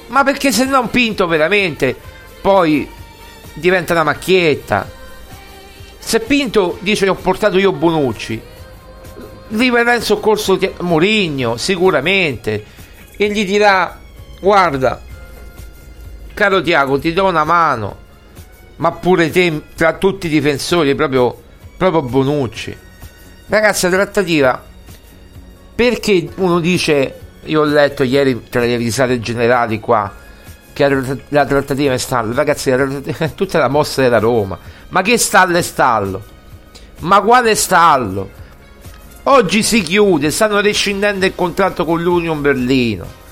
Ma 0.07 0.23
perché 0.23 0.51
se 0.51 0.65
non 0.65 0.89
Pinto 0.89 1.27
veramente 1.27 1.95
poi 2.41 2.87
diventa 3.53 3.93
una 3.93 4.03
macchietta. 4.03 4.87
Se 5.97 6.19
Pinto 6.19 6.77
dice 6.81 7.05
che 7.05 7.11
ho 7.11 7.15
portato 7.15 7.57
io 7.57 7.71
Bonucci, 7.71 8.39
gli 9.47 9.71
verrà 9.71 9.95
in 9.95 10.01
soccorso 10.01 10.59
Mourinho 10.79 11.57
sicuramente 11.57 12.63
e 13.17 13.31
gli 13.31 13.45
dirà 13.45 13.99
guarda 14.39 15.01
caro 16.35 16.61
Tiago 16.61 16.99
ti 16.99 17.11
do 17.13 17.25
una 17.25 17.43
mano 17.43 18.03
ma 18.77 18.91
pure 18.91 19.31
te 19.31 19.61
tra 19.75 19.93
tutti 19.93 20.27
i 20.27 20.29
difensori 20.29 20.95
proprio, 20.95 21.41
proprio 21.77 22.01
Bonucci. 22.01 22.77
Ragazzi 23.47 23.89
la 23.89 23.95
trattativa 23.95 24.63
perché 25.75 26.29
uno 26.35 26.59
dice 26.59 27.19
io 27.43 27.61
ho 27.61 27.63
letto 27.63 28.03
ieri 28.03 28.43
tra 28.49 28.61
le 28.61 28.75
risate 28.75 29.19
generali 29.19 29.79
qua 29.79 30.11
che 30.73 30.87
la 31.29 31.45
trattativa 31.45 31.93
è 31.93 31.97
stallo. 31.97 32.33
Ragazzi 32.33 32.69
è 32.69 33.31
tutta 33.33 33.59
la 33.59 33.69
mossa 33.69 34.01
della 34.01 34.19
Roma. 34.19 34.57
Ma 34.89 35.01
che 35.01 35.17
stallo 35.17 35.57
è 35.57 35.61
stallo? 35.61 36.21
Ma 36.99 37.21
quale 37.21 37.55
stallo? 37.55 38.43
Oggi 39.23 39.63
si 39.63 39.81
chiude, 39.81 40.31
stanno 40.31 40.59
rescindendo 40.59 41.25
il 41.25 41.33
contratto 41.33 41.85
con 41.85 42.01
l'Union 42.01 42.41
Berlino. 42.41 43.23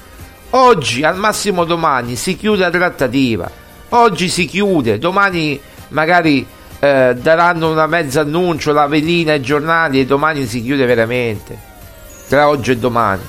Oggi, 0.56 1.04
al 1.04 1.18
massimo 1.18 1.64
domani, 1.66 2.16
si 2.16 2.38
chiude 2.38 2.62
la 2.62 2.70
trattativa. 2.70 3.50
Oggi 3.90 4.30
si 4.30 4.46
chiude, 4.46 5.00
domani 5.00 5.60
magari 5.90 6.46
eh, 6.78 7.16
daranno 7.18 7.72
una 7.72 7.88
mezza 7.88 8.22
annuncio, 8.22 8.72
la 8.72 8.86
velina 8.86 9.32
ai 9.32 9.42
giornali 9.42 10.00
e 10.00 10.06
domani 10.06 10.46
si 10.46 10.62
chiude 10.62 10.86
veramente. 10.86 11.58
Tra 12.28 12.50
oggi 12.50 12.70
e 12.70 12.78
domani. 12.78 13.24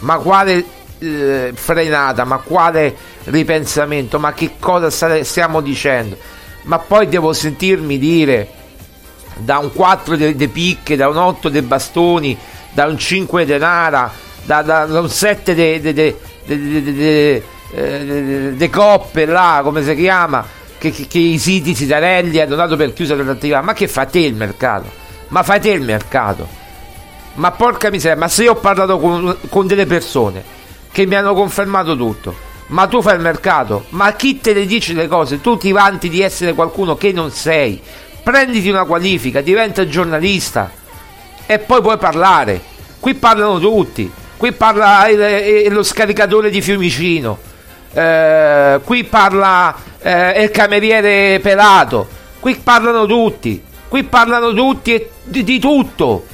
Ma 0.00 0.16
quale 0.16 0.64
eh, 0.98 1.52
frenata, 1.54 2.24
ma 2.24 2.38
quale 2.38 2.96
ripensamento, 3.24 4.18
ma 4.18 4.32
che 4.32 4.54
cosa 4.58 4.90
stiamo 4.90 5.60
dicendo? 5.60 6.16
Ma 6.62 6.80
poi 6.80 7.06
devo 7.06 7.32
sentirmi 7.32 7.96
dire 7.96 8.48
da 9.36 9.58
un 9.58 9.72
4 9.72 10.16
di 10.16 10.48
picche, 10.48 10.96
da 10.96 11.08
un 11.08 11.16
8 11.16 11.48
dei 11.48 11.62
bastoni, 11.62 12.36
da 12.72 12.86
un 12.86 12.98
5 12.98 13.44
di 13.44 13.52
denara, 13.52 14.24
da, 14.46 14.62
da, 14.62 14.86
da, 14.86 15.00
un 15.00 15.10
7 15.10 15.54
di 15.54 17.42
eh, 17.72 18.70
coppe 18.70 19.26
là, 19.26 19.60
come 19.62 19.82
si 19.82 19.94
chiama, 19.96 20.46
che, 20.78 20.90
che, 20.90 21.06
che 21.06 21.18
i 21.18 21.38
siti 21.38 21.74
Sitarelli 21.74 22.40
hanno 22.40 22.54
dato 22.54 22.76
per 22.76 22.92
chiusa 22.92 23.14
trattativa. 23.14 23.60
Ma 23.60 23.72
che 23.72 23.88
fate 23.88 24.20
il 24.20 24.34
mercato? 24.34 24.88
Ma 25.28 25.42
fate 25.42 25.70
il 25.70 25.82
mercato? 25.82 26.46
Ma 27.34 27.50
porca 27.50 27.90
miseria, 27.90 28.16
ma 28.16 28.28
se 28.28 28.44
io 28.44 28.52
ho 28.52 28.56
parlato 28.56 28.98
con, 28.98 29.36
con 29.50 29.66
delle 29.66 29.84
persone 29.84 30.42
che 30.90 31.04
mi 31.04 31.16
hanno 31.16 31.34
confermato 31.34 31.94
tutto, 31.96 32.34
ma 32.68 32.86
tu 32.86 33.02
fai 33.02 33.16
il 33.16 33.20
mercato, 33.20 33.84
ma 33.90 34.12
chi 34.12 34.40
te 34.40 34.54
le 34.54 34.64
dice 34.64 34.94
le 34.94 35.06
cose? 35.06 35.40
Tu 35.40 35.58
ti 35.58 35.70
vanti 35.72 36.08
di 36.08 36.22
essere 36.22 36.54
qualcuno 36.54 36.96
che 36.96 37.12
non 37.12 37.30
sei, 37.30 37.80
prenditi 38.22 38.70
una 38.70 38.84
qualifica, 38.84 39.42
diventa 39.42 39.86
giornalista 39.86 40.70
e 41.44 41.58
poi 41.58 41.82
puoi 41.82 41.98
parlare. 41.98 42.74
Qui 42.98 43.14
parlano 43.14 43.58
tutti, 43.58 44.10
qui 44.36 44.52
parla 44.52 45.08
il, 45.08 45.72
lo 45.72 45.82
scaricatore 45.82 46.50
di 46.50 46.60
Fiumicino, 46.60 47.38
eh, 47.92 48.80
qui 48.84 49.04
parla 49.04 49.74
eh, 50.00 50.42
il 50.42 50.50
cameriere 50.50 51.40
pelato, 51.40 52.06
qui 52.40 52.56
parlano 52.56 53.06
tutti, 53.06 53.62
qui 53.88 54.04
parlano 54.04 54.52
tutti 54.52 54.94
e 54.94 55.10
di, 55.22 55.44
di 55.44 55.58
tutto. 55.58 56.24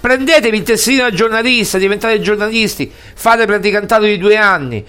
Prendetevi 0.00 0.56
il 0.56 0.62
testino 0.62 1.02
da 1.02 1.10
giornalista, 1.10 1.76
diventate 1.76 2.20
giornalisti, 2.20 2.90
fate 3.14 3.46
praticantato 3.46 4.04
di 4.04 4.16
due 4.16 4.36
anni, 4.36 4.84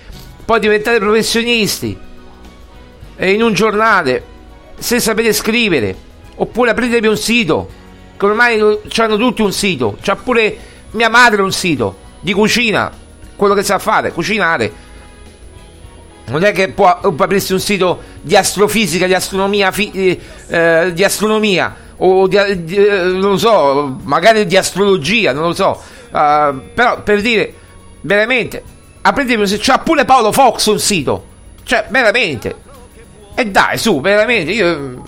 poi 0.45 0.59
diventate 0.59 0.99
professionisti. 0.99 1.97
E 3.21 3.31
in 3.31 3.41
un 3.41 3.53
giornale, 3.53 4.23
se 4.77 4.99
sapete 4.99 5.33
scrivere 5.33 6.07
Oppure 6.41 6.71
apritevi 6.71 7.07
un 7.07 7.17
sito, 7.17 7.69
che 8.15 8.25
ormai 8.25 8.61
hanno 8.61 9.17
tutti 9.17 9.41
un 9.41 9.51
sito, 9.51 9.97
c'ha 10.01 10.15
pure 10.15 10.57
mia 10.91 11.09
madre 11.09 11.41
un 11.41 11.51
sito 11.51 12.07
di 12.19 12.33
cucina, 12.33 12.91
quello 13.35 13.53
che 13.53 13.63
sa 13.63 13.79
fare, 13.79 14.11
cucinare. 14.11 14.87
Non 16.25 16.43
è 16.43 16.51
che 16.51 16.69
può, 16.69 16.87
aprirsi 16.87 17.53
un 17.53 17.59
sito 17.59 18.01
di 18.21 18.35
astrofisica, 18.35 19.07
di 19.07 19.13
astronomia, 19.13 19.73
eh, 19.73 20.19
eh 20.47 20.91
di 20.93 21.03
astronomia 21.03 21.75
o 21.97 22.27
di, 22.27 22.63
di, 22.65 22.75
eh, 22.75 23.01
non 23.03 23.31
lo 23.31 23.37
so, 23.37 23.99
magari 24.03 24.45
di 24.45 24.55
astrologia, 24.55 25.33
non 25.33 25.43
lo 25.43 25.53
so. 25.53 25.81
Uh, 26.11 26.61
però 26.73 27.01
per 27.01 27.21
dire, 27.21 27.53
veramente, 28.01 28.63
apritevi 29.01 29.41
un 29.41 29.47
sito, 29.47 29.61
c'ha 29.63 29.79
pure 29.79 30.05
Paolo 30.05 30.31
Fox 30.31 30.67
un 30.67 30.79
sito. 30.79 31.25
Cioè, 31.63 31.87
veramente. 31.89 32.67
E 33.35 33.45
dai, 33.47 33.77
su, 33.77 33.99
veramente, 34.01 34.51
io 34.51 35.03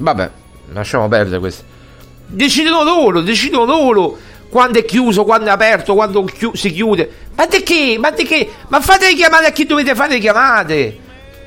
Vabbè, 0.00 0.30
lasciamo 0.72 1.08
perdere 1.08 1.38
questo. 1.38 1.64
Decidono 2.30 2.84
loro, 2.84 3.20
decidono 3.20 3.64
loro 3.64 4.18
quando 4.48 4.78
è 4.78 4.84
chiuso, 4.84 5.24
quando 5.24 5.46
è 5.46 5.50
aperto, 5.50 5.94
quando 5.94 6.24
chi- 6.24 6.50
si 6.54 6.72
chiude. 6.72 7.10
Ma 7.34 7.46
di 7.46 7.62
che? 7.62 7.96
Ma 7.98 8.10
di 8.10 8.24
che? 8.24 8.48
Ma 8.68 8.80
fate 8.80 9.06
le 9.06 9.14
chiamate 9.14 9.46
a 9.46 9.50
chi 9.50 9.66
dovete 9.66 9.94
fare 9.94 10.12
le 10.14 10.18
chiamate. 10.18 10.98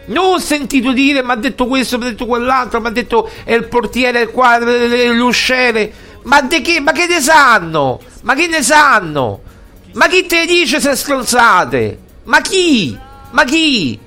Non 0.06 0.34
ho 0.34 0.38
sentito 0.40 0.92
dire, 0.92 1.24
mi 1.24 1.32
ha 1.32 1.36
detto 1.36 1.68
questo, 1.68 1.98
mi 1.98 2.06
ha 2.06 2.10
detto 2.10 2.26
quell'altro, 2.26 2.82
mi 2.82 2.88
ha 2.88 2.92
detto 2.92 3.30
è 3.44 3.54
il 3.54 3.68
portiere 3.68 4.28
qua, 4.28 4.58
l'usciere. 4.58 5.92
Ma 6.24 6.42
di 6.42 6.62
che? 6.62 6.80
Ma 6.80 6.92
che 6.92 7.08
ne 7.08 7.22
sanno? 7.22 8.00
Ma 8.22 8.34
che 8.34 8.48
ne 8.48 8.62
sanno? 8.62 9.42
Ma 9.94 10.08
chi 10.08 10.26
te 10.26 10.46
dice 10.46 10.82
se 10.82 10.96
stronzate? 10.96 12.00
Ma 12.24 12.42
chi? 12.42 12.98
Ma 13.32 13.44
chi? 13.46 14.00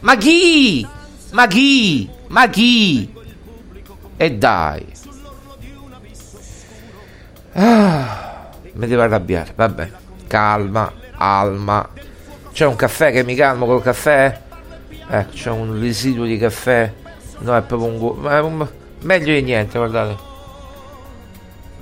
Ma 0.00 0.16
chi? 0.16 0.86
Ma 1.30 1.46
chi? 1.46 2.08
Ma 2.28 2.48
chi? 2.48 3.08
E 4.16 4.30
dai. 4.32 4.86
Ah, 7.62 8.48
mi 8.72 8.86
devo 8.86 9.02
arrabbiare. 9.02 9.52
Vabbè, 9.54 9.90
calma, 10.26 10.90
alma. 11.16 11.86
C'è 12.52 12.64
un 12.64 12.74
caffè 12.74 13.12
che 13.12 13.22
mi 13.22 13.34
calmo 13.34 13.66
col 13.66 13.82
caffè? 13.82 14.40
Ecco, 15.08 15.32
c'è 15.32 15.50
un 15.50 15.78
residuo 15.78 16.24
di 16.24 16.38
caffè. 16.38 16.90
No, 17.40 17.54
è 17.54 17.60
proprio 17.60 17.90
un, 17.90 17.98
gu- 17.98 18.26
è 18.26 18.40
un 18.40 18.66
meglio 19.00 19.34
di 19.34 19.42
niente, 19.42 19.76
guardate. 19.76 20.16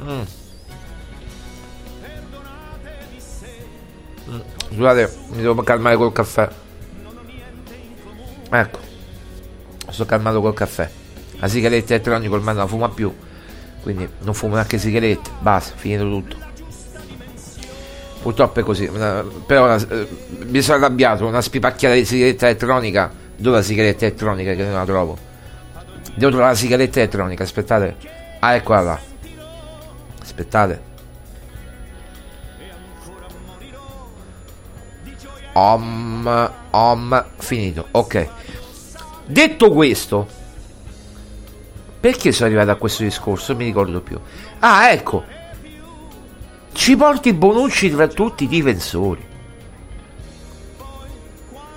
Mm. 0.03 0.23
Mm. 4.31 4.41
Scusate, 4.73 5.17
mi 5.29 5.43
devo 5.43 5.62
calmare 5.62 5.97
col 5.97 6.12
caffè. 6.12 6.49
Ecco, 8.51 8.79
sto 9.91 10.05
calmato 10.07 10.41
col 10.41 10.55
caffè. 10.55 10.91
La 11.38 11.47
sigaretta 11.47 11.95
elettronica 11.95 12.35
ormai 12.35 12.55
non 12.55 12.64
la 12.64 12.69
fuma 12.69 12.88
più, 12.88 13.14
quindi 13.83 14.09
non 14.21 14.35
fumo 14.35 14.55
neanche 14.55 14.79
sigarette, 14.79 15.31
basta, 15.41 15.75
finito 15.77 16.03
tutto. 16.05 16.37
Purtroppo 18.21 18.61
è 18.61 18.62
così, 18.62 18.91
però 19.47 19.77
eh, 19.77 20.09
mi 20.47 20.61
sono 20.61 20.79
arrabbiato, 20.79 21.27
una 21.27 21.41
spipacchiata 21.41 21.95
di 21.95 22.05
sigaretta 22.05 22.47
elettronica, 22.47 23.11
dove 23.37 23.57
la 23.57 23.62
sigaretta 23.62 24.07
elettronica 24.07 24.55
che 24.55 24.64
non 24.64 24.75
la 24.75 24.85
trovo? 24.85 25.17
Devo 26.14 26.31
trovare 26.31 26.53
la 26.53 26.59
sigaretta 26.59 26.99
elettronica, 26.99 27.45
aspettate. 27.45 27.97
Ah, 28.41 28.55
eccola 28.55 28.81
là. 28.83 29.01
Aspettate. 30.21 30.83
Om, 35.53 36.53
om, 36.71 37.25
finito. 37.38 37.87
Ok. 37.93 38.29
Detto 39.27 39.71
questo, 39.71 40.27
perché 42.01 42.33
sono 42.33 42.49
arrivato 42.49 42.71
a 42.71 42.77
questo 42.77 43.03
discorso? 43.03 43.53
Non 43.53 43.63
mi 43.63 43.67
ricordo 43.67 44.01
più. 44.01 44.19
Ah, 44.61 44.91
ecco. 44.91 45.25
Ci 46.73 46.97
porti 46.97 47.33
Bonucci 47.33 47.91
tra 47.91 48.07
tutti 48.07 48.45
i 48.45 48.49
difensori. 48.49 49.27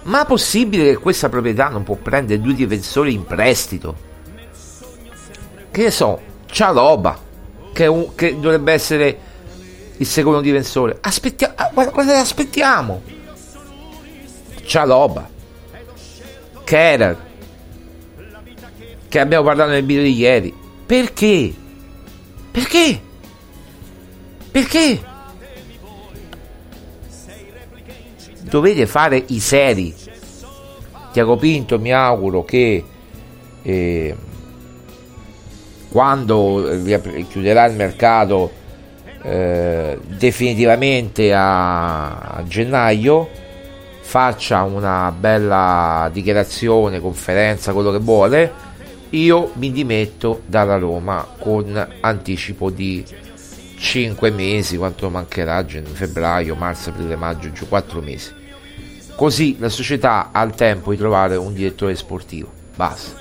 Ma 0.04 0.26
possibile 0.26 0.84
che 0.86 0.98
questa 0.98 1.30
proprietà 1.30 1.70
non 1.70 1.84
può 1.84 1.96
prendere 1.96 2.40
due 2.40 2.54
difensori 2.54 3.14
in 3.14 3.26
prestito? 3.26 3.96
Che 5.72 5.84
ne 5.84 5.92
so, 5.92 6.20
Cialoba, 6.46 7.18
che, 7.74 7.86
un, 7.88 8.14
che 8.16 8.40
dovrebbe 8.40 8.74
essere 8.74 9.20
il 9.98 10.06
secondo 10.06 10.42
difensore. 10.42 10.98
Aspettiamo, 11.00 11.54
ah, 11.56 11.70
guarda, 11.74 11.92
guarda, 11.92 12.20
aspettiamo. 12.20 13.02
Cialoba, 14.64 15.30
Kerer, 16.64 17.18
che 19.12 19.20
abbiamo 19.20 19.44
parlato 19.44 19.72
nel 19.72 19.84
video 19.84 20.04
di 20.04 20.16
ieri. 20.16 20.54
Perché? 20.86 21.54
Perché? 22.50 23.02
Perché? 24.50 25.00
Dovete 28.44 28.88
fare 28.88 29.22
i 29.28 29.40
seri. 29.42 29.94
Tiago 31.12 31.36
Pinto 31.36 31.78
mi 31.78 31.92
auguro 31.92 32.46
che 32.46 32.86
eh, 33.62 34.16
quando 35.90 36.80
chiuderà 37.28 37.66
il 37.66 37.76
mercato 37.76 38.50
eh, 39.24 40.00
definitivamente 40.06 41.34
a, 41.34 42.18
a 42.18 42.44
gennaio 42.46 43.28
faccia 44.00 44.64
una 44.64 45.12
bella 45.12 46.10
dichiarazione, 46.14 47.02
conferenza, 47.02 47.74
quello 47.74 47.92
che 47.92 48.00
vuole, 48.00 48.70
io 49.12 49.52
mi 49.56 49.72
dimetto 49.72 50.42
dalla 50.46 50.78
Roma 50.78 51.28
con 51.38 51.88
anticipo 52.00 52.70
di 52.70 53.04
5 53.78 54.30
mesi, 54.32 54.78
quanto 54.78 55.10
mancherà, 55.10 55.66
febbraio, 55.66 56.56
marzo, 56.56 56.90
aprile, 56.92 57.16
maggio, 57.16 57.52
giù, 57.52 57.68
4 57.68 58.02
mesi. 58.02 58.32
Così 59.16 59.58
la 59.60 59.70
società 59.70 60.30
ha 60.32 60.42
il 60.44 60.54
tempo 60.54 60.92
di 60.92 60.98
trovare 60.98 61.36
un 61.36 61.54
direttore 61.54 61.96
sportivo. 61.96 62.52
Basta. 62.76 63.20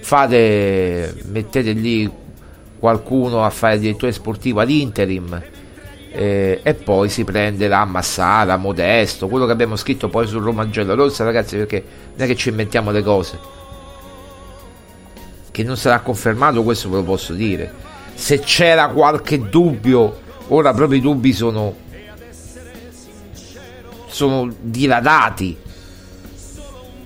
Fate, 0.00 1.14
mettete 1.24 1.72
lì 1.72 2.10
qualcuno 2.78 3.44
a 3.44 3.50
fare 3.50 3.78
direttore 3.78 4.12
sportivo 4.12 4.60
ad 4.60 4.68
interim 4.68 5.42
eh, 6.12 6.60
e 6.62 6.74
poi 6.74 7.08
si 7.08 7.24
prenderà 7.24 7.84
Massara, 7.86 8.56
Modesto, 8.56 9.26
quello 9.26 9.46
che 9.46 9.52
abbiamo 9.52 9.74
scritto 9.74 10.08
poi 10.08 10.26
sul 10.26 10.42
Roma 10.42 10.68
Rossa, 10.70 11.24
ragazzi, 11.24 11.56
perché 11.56 11.82
non 12.14 12.26
è 12.26 12.30
che 12.30 12.36
ci 12.36 12.50
inventiamo 12.50 12.90
le 12.90 13.02
cose. 13.02 13.38
Che 15.54 15.62
non 15.62 15.76
sarà 15.76 16.00
confermato, 16.00 16.64
questo 16.64 16.90
ve 16.90 16.96
lo 16.96 17.04
posso 17.04 17.32
dire. 17.32 17.72
Se 18.14 18.40
c'era 18.40 18.88
qualche 18.88 19.48
dubbio, 19.48 20.20
ora 20.48 20.74
proprio 20.74 20.98
i 20.98 21.00
dubbi 21.00 21.32
sono 21.32 21.76
sono 24.08 24.52
diradati, 24.60 25.56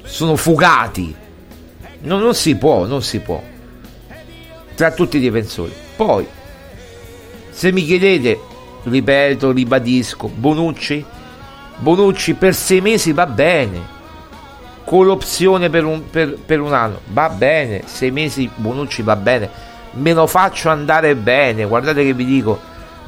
sono 0.02 0.34
fugati. 0.34 1.14
No, 2.00 2.16
non 2.16 2.34
si 2.34 2.56
può, 2.56 2.86
non 2.86 3.02
si 3.02 3.18
può. 3.18 3.42
Tra 4.74 4.92
tutti 4.92 5.18
i 5.18 5.20
difensori. 5.20 5.72
Poi, 5.94 6.26
se 7.50 7.70
mi 7.70 7.84
chiedete, 7.84 8.40
ripeto, 8.82 9.52
ribadisco, 9.52 10.28
Bonucci, 10.28 11.04
Bonucci 11.76 12.32
per 12.32 12.54
sei 12.54 12.80
mesi 12.80 13.12
va 13.12 13.26
bene. 13.26 13.96
Con 14.88 15.04
l'opzione 15.04 15.68
per 15.68 15.84
un, 15.84 16.08
per, 16.08 16.38
per 16.38 16.60
un 16.60 16.72
anno 16.72 17.00
va 17.08 17.28
bene. 17.28 17.82
Sei 17.84 18.10
mesi 18.10 18.50
Bonucci 18.54 19.02
va 19.02 19.16
bene. 19.16 19.50
Me 19.92 20.14
lo 20.14 20.26
faccio 20.26 20.70
andare 20.70 21.14
bene. 21.14 21.64
Guardate 21.64 22.04
che 22.04 22.14
vi 22.14 22.24
dico, 22.24 22.58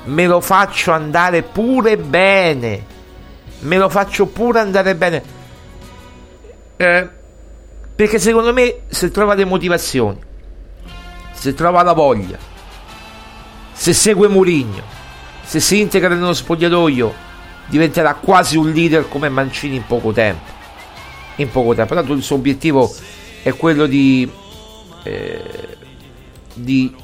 me 0.05 0.27
lo 0.27 0.41
faccio 0.41 0.93
andare 0.93 1.43
pure 1.43 1.97
bene 1.97 2.99
me 3.61 3.77
lo 3.77 3.89
faccio 3.89 4.27
pure 4.27 4.61
andare 4.61 4.95
bene. 4.95 5.23
Eh, 6.77 7.09
perché 7.95 8.19
secondo 8.19 8.53
me 8.53 8.81
se 8.89 9.11
trova 9.11 9.35
le 9.35 9.45
motivazioni, 9.45 10.19
se 11.33 11.55
trova 11.55 11.83
la 11.83 11.93
voglia, 11.93 12.39
se 13.73 13.93
segue 13.93 14.29
Murigno, 14.29 14.83
se 15.43 15.61
si 15.61 15.81
integra 15.81 16.15
nello 16.15 16.33
spogliatoio, 16.33 17.13
diventerà 17.67 18.15
quasi 18.15 18.57
un 18.57 18.71
leader 18.71 19.09
come 19.09 19.29
Mancini 19.29 19.77
in 19.77 19.87
poco 19.87 20.13
tempo. 20.13 20.59
In 21.41 21.51
poco 21.51 21.75
tempo. 21.75 21.95
Tanto 21.95 22.13
il 22.13 22.23
suo 22.23 22.37
obiettivo 22.37 22.93
è 23.43 23.55
quello 23.55 23.87
di, 23.87 24.31
eh, 25.05 25.43
di 26.55 26.95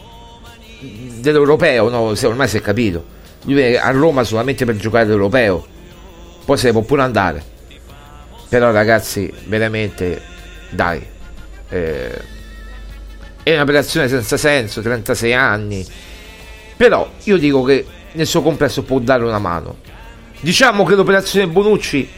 dell'europeo, 1.20 1.88
no? 1.88 2.14
ormai 2.22 2.49
si 2.49 2.57
è 2.57 2.61
capito. 2.61 3.05
Lui 3.44 3.61
è 3.61 3.77
a 3.77 3.90
Roma 3.90 4.25
solamente 4.25 4.64
per 4.64 4.77
giocare 4.77 5.07
l'europeo 5.07 5.75
poi 6.46 6.57
se 6.57 6.66
ne 6.66 6.72
può 6.72 6.83
pure 6.83 7.03
andare 7.03 7.44
però 8.49 8.70
ragazzi 8.70 9.31
veramente 9.46 10.22
dai 10.70 11.05
eh, 11.68 12.22
è 13.42 13.55
un'operazione 13.55 14.09
senza 14.09 14.37
senso 14.37 14.81
36 14.81 15.35
anni 15.35 15.85
però 16.77 17.11
io 17.25 17.37
dico 17.37 17.64
che 17.64 17.85
nel 18.12 18.27
suo 18.27 18.42
complesso 18.42 18.85
può 18.85 19.01
dare 19.01 19.25
una 19.25 19.40
mano 19.40 19.79
diciamo 20.38 20.85
che 20.85 20.94
l'operazione 20.94 21.49
Bonucci 21.49 22.09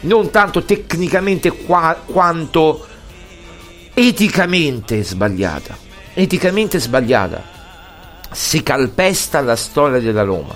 non 0.00 0.30
tanto 0.30 0.62
tecnicamente 0.62 1.50
qua, 1.50 2.00
quanto 2.04 2.86
eticamente 3.94 5.02
sbagliata. 5.02 5.76
Eticamente 6.14 6.78
sbagliata. 6.78 7.56
Si 8.30 8.62
calpesta 8.62 9.40
la 9.40 9.56
storia 9.56 10.00
della 10.00 10.22
Roma. 10.22 10.54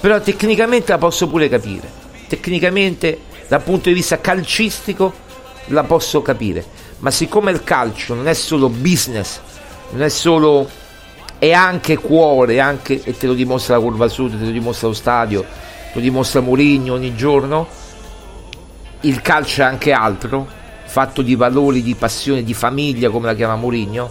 Però 0.00 0.20
tecnicamente 0.20 0.92
la 0.92 0.98
posso 0.98 1.28
pure 1.28 1.48
capire. 1.48 1.98
Tecnicamente 2.26 3.28
dal 3.50 3.62
punto 3.62 3.88
di 3.88 3.96
vista 3.96 4.20
calcistico 4.20 5.12
la 5.66 5.82
posso 5.82 6.22
capire, 6.22 6.64
ma 6.98 7.10
siccome 7.10 7.50
il 7.50 7.64
calcio 7.64 8.14
non 8.14 8.28
è 8.28 8.32
solo 8.32 8.68
business, 8.68 9.40
non 9.90 10.02
è 10.02 10.08
solo 10.08 10.68
è 11.36 11.52
anche 11.52 11.96
cuore, 11.96 12.60
anche, 12.60 13.00
e 13.02 13.16
te 13.16 13.26
lo 13.26 13.34
dimostra 13.34 13.74
la 13.74 13.82
curva 13.82 14.06
sud, 14.06 14.38
te 14.38 14.44
lo 14.44 14.52
dimostra 14.52 14.86
lo 14.86 14.94
stadio, 14.94 15.40
te 15.42 15.94
lo 15.94 16.00
dimostra 16.00 16.40
Mourinho 16.40 16.94
ogni 16.94 17.16
giorno, 17.16 17.66
il 19.02 19.20
calcio 19.22 19.62
è 19.62 19.64
anche 19.64 19.92
altro, 19.92 20.46
fatto 20.84 21.22
di 21.22 21.34
valori, 21.34 21.82
di 21.82 21.94
passione, 21.94 22.42
di 22.42 22.54
famiglia 22.54 23.10
come 23.10 23.26
la 23.26 23.34
chiama 23.34 23.56
Mourinho, 23.56 24.10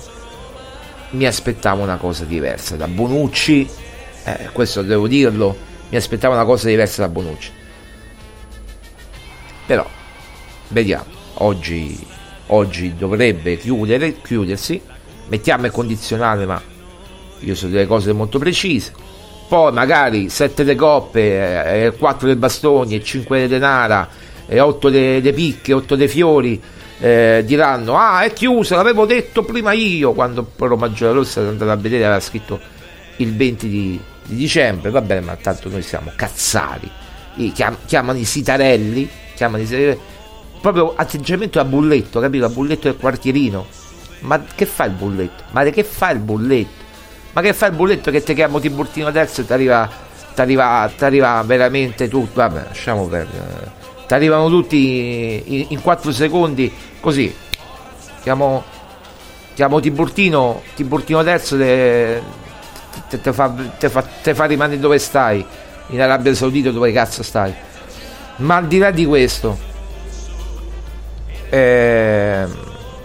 mi 1.12 1.26
aspettavo 1.26 1.82
una 1.82 1.98
cosa 1.98 2.24
diversa 2.24 2.76
da 2.76 2.88
Bonucci, 2.88 3.68
eh, 4.24 4.50
questo 4.52 4.82
devo 4.82 5.08
dirlo, 5.08 5.56
mi 5.90 5.98
aspettavo 5.98 6.34
una 6.34 6.46
cosa 6.46 6.68
diversa 6.68 7.02
da 7.02 7.10
Bonucci. 7.10 7.52
Però, 9.66 9.86
vediamo, 10.70 11.06
oggi, 11.36 12.00
oggi 12.48 12.96
dovrebbe 12.96 13.58
chiudere, 13.58 14.22
chiudersi, 14.22 14.82
mettiamo 15.28 15.66
il 15.66 15.72
condizionale, 15.72 16.46
ma 16.46 16.62
io 17.40 17.56
so 17.56 17.68
delle 17.68 17.86
cose 17.86 18.14
molto 18.14 18.40
precise. 18.40 18.94
Poi 19.48 19.72
magari 19.72 20.30
7 20.30 20.64
le 20.64 20.76
coppe, 20.76 21.94
4 21.98 22.28
dei 22.28 22.36
bastoni, 22.36 22.96
e 22.96 23.04
5 23.04 23.40
le 23.40 23.48
denara, 23.48 24.08
e 24.50 24.60
8 24.60 24.88
le 24.90 25.34
picche, 25.34 25.72
8 25.72 25.96
dei 25.96 26.08
fiori. 26.08 26.62
Eh, 27.02 27.44
diranno 27.46 27.96
ah 27.96 28.24
è 28.24 28.34
chiusa 28.34 28.76
l'avevo 28.76 29.06
detto 29.06 29.46
prima 29.46 29.72
io 29.72 30.12
quando 30.12 30.52
Roma 30.58 30.92
Rossa 30.94 31.40
è 31.40 31.48
andata 31.48 31.72
a 31.72 31.78
vedere 31.78 32.04
aveva 32.04 32.20
scritto 32.20 32.60
il 33.20 33.34
20 33.38 33.70
di, 33.70 33.98
di 34.26 34.36
dicembre 34.36 34.90
va 34.90 35.00
bene 35.00 35.22
ma 35.22 35.38
tanto 35.38 35.70
noi 35.70 35.82
siamo 35.82 36.12
cazzari 36.14 36.92
Chiam, 37.54 37.78
chiamano 37.86 38.20
i 38.20 38.26
sitarelli 38.26 39.10
chiamano 39.34 39.64
proprio 40.60 40.94
atteggiamento 40.96 41.60
a 41.60 41.66
bulletto, 41.66 42.20
capito? 42.20 42.46
A 42.46 42.50
bulletto 42.50 42.90
del 42.90 42.98
quartierino. 42.98 43.66
Ma 44.22 44.44
che 44.54 44.66
fa 44.66 44.86
il 44.86 44.92
bulletto? 44.92 45.44
Ma 45.52 45.64
che 45.64 45.84
fa 45.84 46.12
il 46.12 46.20
bulletto? 46.20 46.88
Ma 47.32 47.42
che 47.42 47.54
fa 47.54 47.68
il 47.68 47.74
bulletto 47.74 48.12
che 48.12 48.22
ti 48.22 48.34
chiamo 48.34 48.60
Tiburtino 48.60 49.12
terzo 49.12 49.42
e 49.42 49.46
ti 49.46 49.54
arriva 49.54 51.44
veramente 51.46 52.08
tutto? 52.10 52.42
Vabbè, 52.42 52.64
lasciamo 52.68 53.08
perdere. 53.08 53.79
Ti 54.10 54.16
arrivano 54.16 54.50
tutti 54.50 55.44
in, 55.46 55.66
in 55.70 55.82
4 55.84 56.12
secondi 56.12 56.74
così. 57.00 57.32
Chiamo, 58.24 58.64
chiamo 59.54 59.80
Tiburtino, 59.80 60.64
Tiburtino 60.74 61.24
terzo 61.24 61.56
te, 61.56 62.20
te, 63.08 63.22
te, 63.22 63.32
fa, 63.32 63.54
te, 63.78 63.88
fa, 63.88 64.02
te 64.02 64.34
fa 64.34 64.46
rimanere 64.46 64.80
dove 64.80 64.98
stai. 64.98 65.46
In 65.90 66.02
Arabia 66.02 66.34
Saudita 66.34 66.72
dove 66.72 66.92
cazzo 66.92 67.22
stai? 67.22 67.54
Ma 68.38 68.56
al 68.56 68.66
di 68.66 68.80
là 68.80 68.90
di 68.90 69.06
questo, 69.06 69.56
eh, 71.52 72.48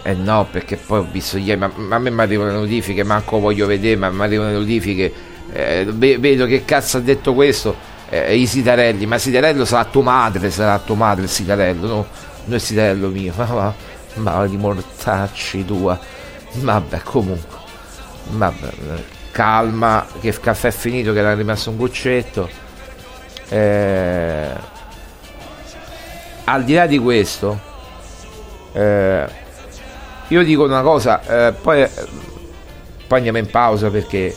eh 0.02 0.14
no, 0.14 0.48
perché 0.50 0.76
poi 0.76 1.00
ho 1.00 1.08
visto 1.12 1.36
ieri, 1.36 1.60
ma, 1.60 1.70
ma 1.74 1.96
a 1.96 1.98
me 1.98 2.08
mi 2.08 2.20
arrivano 2.22 2.50
le 2.52 2.60
notifiche, 2.60 3.02
manco 3.02 3.38
voglio 3.40 3.66
vedere, 3.66 3.96
ma 3.96 4.08
mi 4.08 4.22
arrivano 4.22 4.52
le 4.52 4.58
notifiche, 4.58 5.12
eh, 5.52 5.84
vedo 5.84 6.46
che 6.46 6.64
cazzo 6.64 6.96
ha 6.96 7.00
detto 7.00 7.34
questo, 7.34 7.92
eh, 8.14 8.36
i 8.36 8.46
Sitarelli, 8.46 9.06
ma 9.06 9.18
Sitarello 9.18 9.64
sarà 9.64 9.84
tua 9.86 10.02
madre, 10.02 10.50
sarà 10.50 10.78
tua 10.78 10.94
madre 10.94 11.24
il 11.24 11.28
Sitarello, 11.28 11.86
no, 11.86 12.06
non 12.44 12.54
il 12.54 12.60
Sitarello 12.60 13.08
mio, 13.08 13.32
ma, 13.36 13.46
ma, 13.46 13.74
ma 14.14 14.46
di 14.46 14.56
mortacci 14.56 15.64
tua, 15.64 15.98
vabbè 16.52 17.00
comunque, 17.02 17.58
vabbè, 18.30 18.70
calma, 19.32 20.06
che 20.20 20.28
il 20.28 20.38
caffè 20.38 20.68
è 20.68 20.72
finito, 20.72 21.12
che 21.12 21.18
era 21.18 21.34
rimasto 21.34 21.70
un 21.70 21.76
goccetto. 21.76 22.48
Eh, 23.48 24.72
al 26.44 26.64
di 26.64 26.74
là 26.74 26.86
di 26.86 26.98
questo, 26.98 27.58
eh, 28.72 29.26
io 30.28 30.42
dico 30.44 30.64
una 30.64 30.82
cosa, 30.82 31.48
eh, 31.48 31.52
poi, 31.52 31.82
eh, 31.82 31.90
poi, 33.06 33.18
andiamo 33.18 33.38
in 33.38 33.50
pausa 33.50 33.90
perché 33.90 34.34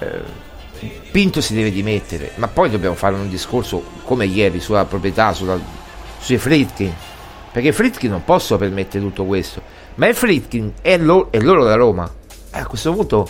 eh, 0.00 0.46
Pinto 1.10 1.40
si 1.40 1.54
deve 1.54 1.70
dimettere, 1.70 2.32
ma 2.36 2.48
poi 2.48 2.70
dobbiamo 2.70 2.94
fare 2.94 3.14
un 3.14 3.28
discorso 3.28 3.82
come 4.04 4.26
ieri 4.26 4.60
sulla 4.60 4.84
proprietà, 4.84 5.32
sulla, 5.32 5.58
sui 6.18 6.38
Fritkin, 6.38 6.92
perché 7.50 7.72
Fritkin 7.72 8.10
non 8.10 8.24
posso 8.24 8.56
permettere 8.56 9.02
tutto 9.02 9.24
questo, 9.24 9.62
ma 9.96 10.06
il 10.06 10.14
Fritkin 10.14 10.74
è, 10.80 10.96
lo, 10.98 11.28
è 11.30 11.38
loro 11.38 11.64
da 11.64 11.74
Roma. 11.74 12.10
E 12.52 12.58
a 12.58 12.66
questo 12.66 12.92
punto 12.92 13.28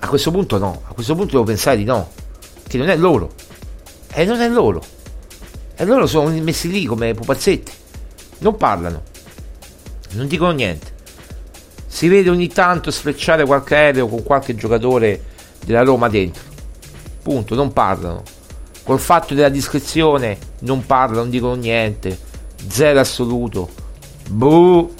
A 0.00 0.06
questo 0.08 0.30
punto 0.30 0.58
no, 0.58 0.82
a 0.86 0.94
questo 0.94 1.14
punto 1.14 1.32
devo 1.32 1.44
pensare 1.44 1.76
di 1.76 1.84
no, 1.84 2.10
che 2.66 2.78
non 2.78 2.88
è 2.88 2.96
loro. 2.96 3.32
E 4.12 4.24
non 4.24 4.40
è 4.40 4.48
loro. 4.48 4.82
E 5.76 5.84
loro 5.84 6.06
sono 6.06 6.30
messi 6.40 6.70
lì 6.70 6.84
come 6.86 7.14
pupazzetti. 7.14 7.72
Non 8.38 8.56
parlano. 8.56 9.02
Non 10.12 10.26
dicono 10.26 10.52
niente. 10.52 10.94
Si 11.86 12.08
vede 12.08 12.30
ogni 12.30 12.48
tanto 12.48 12.90
sfrecciare 12.90 13.44
qualche 13.44 13.74
aereo 13.74 14.08
con 14.08 14.22
qualche 14.22 14.54
giocatore 14.54 15.22
della 15.64 15.82
Roma 15.82 16.08
dentro. 16.08 16.47
Punto, 17.28 17.54
non 17.54 17.74
parlano. 17.74 18.22
Col 18.84 18.98
fatto 18.98 19.34
della 19.34 19.50
discrezione 19.50 20.38
non 20.60 20.86
parlano, 20.86 21.20
non 21.20 21.28
dicono 21.28 21.56
niente. 21.56 22.18
Zero 22.66 23.00
assoluto. 23.00 23.68
Buh. 24.30 24.90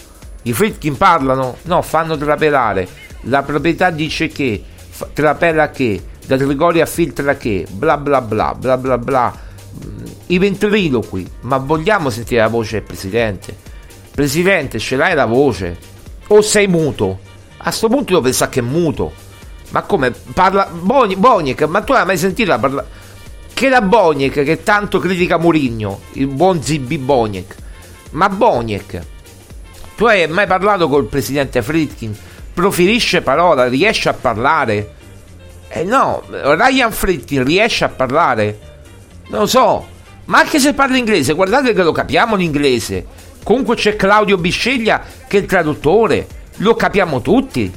I 0.43 0.53
Fritkin 0.53 0.99
parlano? 0.99 1.57
No, 1.63 1.81
fanno 1.81 2.19
trapelare. 2.19 2.87
La 3.23 3.43
proprietà 3.43 3.89
dice 3.89 4.29
che, 4.29 4.63
fa- 4.91 5.09
trapela 5.11 5.71
che, 5.71 6.03
da 6.27 6.37
Trigoria 6.37 6.85
filtra 6.85 7.37
che, 7.37 7.67
bla 7.71 7.97
bla 7.97 8.21
bla, 8.21 8.55
bla 8.55 8.77
bla 8.77 8.99
bla. 8.99 9.35
Mm, 9.83 10.05
I 10.27 10.39
ventriloqui. 10.39 11.27
Ma 11.41 11.57
vogliamo 11.57 12.11
sentire 12.11 12.43
la 12.43 12.49
voce 12.49 12.73
del 12.73 12.83
presidente? 12.83 13.57
Presidente, 14.11 14.79
ce 14.79 14.97
l'hai 14.97 15.15
la 15.15 15.25
voce? 15.25 15.79
O 16.27 16.43
sei 16.43 16.67
muto? 16.67 17.21
A 17.57 17.71
sto 17.71 17.89
punto 17.89 18.13
io 18.13 18.21
penso 18.21 18.47
che 18.51 18.61
è 18.61 18.63
muto. 18.63 19.28
Ma 19.71 19.83
come 19.83 20.11
parla 20.11 20.69
Boni- 20.71 21.17
Boniek? 21.17 21.63
Ma 21.63 21.83
tu 21.83 21.93
hai 21.93 22.07
mai 22.07 22.19
sentito 22.19 22.51
la 22.51 22.59
parla... 22.59 22.87
Che 23.53 23.69
la 23.69 23.83
Boniek 23.83 24.45
che 24.45 24.63
tanto 24.63 24.99
critica 24.99 25.37
Murigno, 25.37 26.01
il 26.13 26.29
buon 26.29 26.63
Zibi 26.63 26.97
Boniek. 26.99 27.55
Ma 28.11 28.29
Boniek, 28.29 29.01
tu 29.97 30.07
hai 30.07 30.27
mai 30.29 30.47
parlato 30.47 30.89
col 30.89 31.07
presidente 31.07 31.61
Fritkin? 31.61 32.17
Proferisce 32.55 33.21
parola, 33.21 33.69
riesce 33.69 34.09
a 34.09 34.15
parlare? 34.15 34.95
Eh 35.69 35.83
no, 35.83 36.23
Ryan 36.31 36.93
Fritkin 36.93 37.45
riesce 37.45 37.85
a 37.85 37.89
parlare? 37.89 38.59
Non 39.29 39.41
lo 39.41 39.47
so, 39.47 39.87
ma 40.27 40.39
anche 40.39 40.59
se 40.59 40.73
parla 40.73 40.97
inglese, 40.97 41.35
guardate 41.35 41.73
che 41.73 41.83
lo 41.83 41.93
capiamo 41.93 42.37
l'inglese. 42.37 43.07
Comunque 43.43 43.77
c'è 43.77 43.97
Claudio 43.97 44.39
Bisceglia 44.39 45.03
che 45.27 45.39
è 45.39 45.41
il 45.41 45.47
traduttore, 45.47 46.27
lo 46.57 46.75
capiamo 46.75 47.21
tutti. 47.21 47.73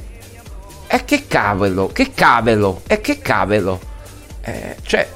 E 0.94 1.06
che 1.06 1.26
cavolo, 1.26 1.86
che 1.86 2.12
cavolo, 2.12 2.82
e 2.86 3.00
che 3.00 3.18
cavolo. 3.18 3.80
Eh, 4.42 4.76
cioè, 4.82 5.10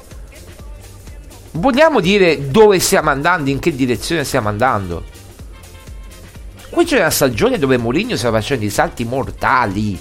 vogliamo 1.51 1.99
dire 1.99 2.49
dove 2.49 2.79
stiamo 2.79 3.11
andando, 3.11 3.51
in 3.51 3.59
che 3.59 3.75
direzione 3.75 4.23
stiamo 4.23 4.49
andando? 4.49 5.03
Qui 6.71 6.83
c'è 6.83 6.97
una 6.97 7.11
stagione 7.11 7.59
dove 7.59 7.77
Mourinho 7.77 8.15
sta 8.15 8.31
facendo 8.31 8.65
i 8.65 8.71
salti 8.71 9.05
mortali. 9.05 9.99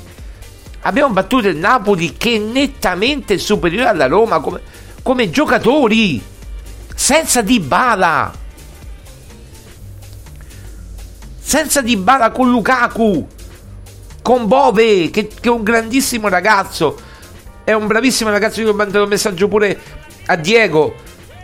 Abbiamo 0.81 1.13
battuto 1.13 1.49
il 1.49 1.59
Napoli 1.59 2.17
che 2.17 2.37
è 2.37 2.39
nettamente 2.39 3.37
superiore 3.37 3.91
alla 3.91 4.07
Roma 4.07 4.41
come, 4.41 4.63
come 5.03 5.29
giocatori, 5.29 6.23
senza 6.95 7.43
Dybala. 7.43 8.33
Senza 11.39 11.83
Dybala 11.83 12.31
con 12.31 12.51
Lukaku, 12.51 13.27
con 14.27 14.49
Bove, 14.49 15.09
che, 15.11 15.29
che 15.29 15.49
è 15.49 15.53
un 15.53 15.63
grandissimo 15.63 16.27
ragazzo. 16.27 16.99
È 17.63 17.73
un 17.73 17.87
bravissimo 17.87 18.29
ragazzo. 18.29 18.61
Io 18.61 18.71
ho 18.71 18.75
mandato 18.75 19.05
un 19.05 19.09
messaggio 19.09 19.47
pure 19.47 19.79
a 20.27 20.35
Diego 20.35 20.97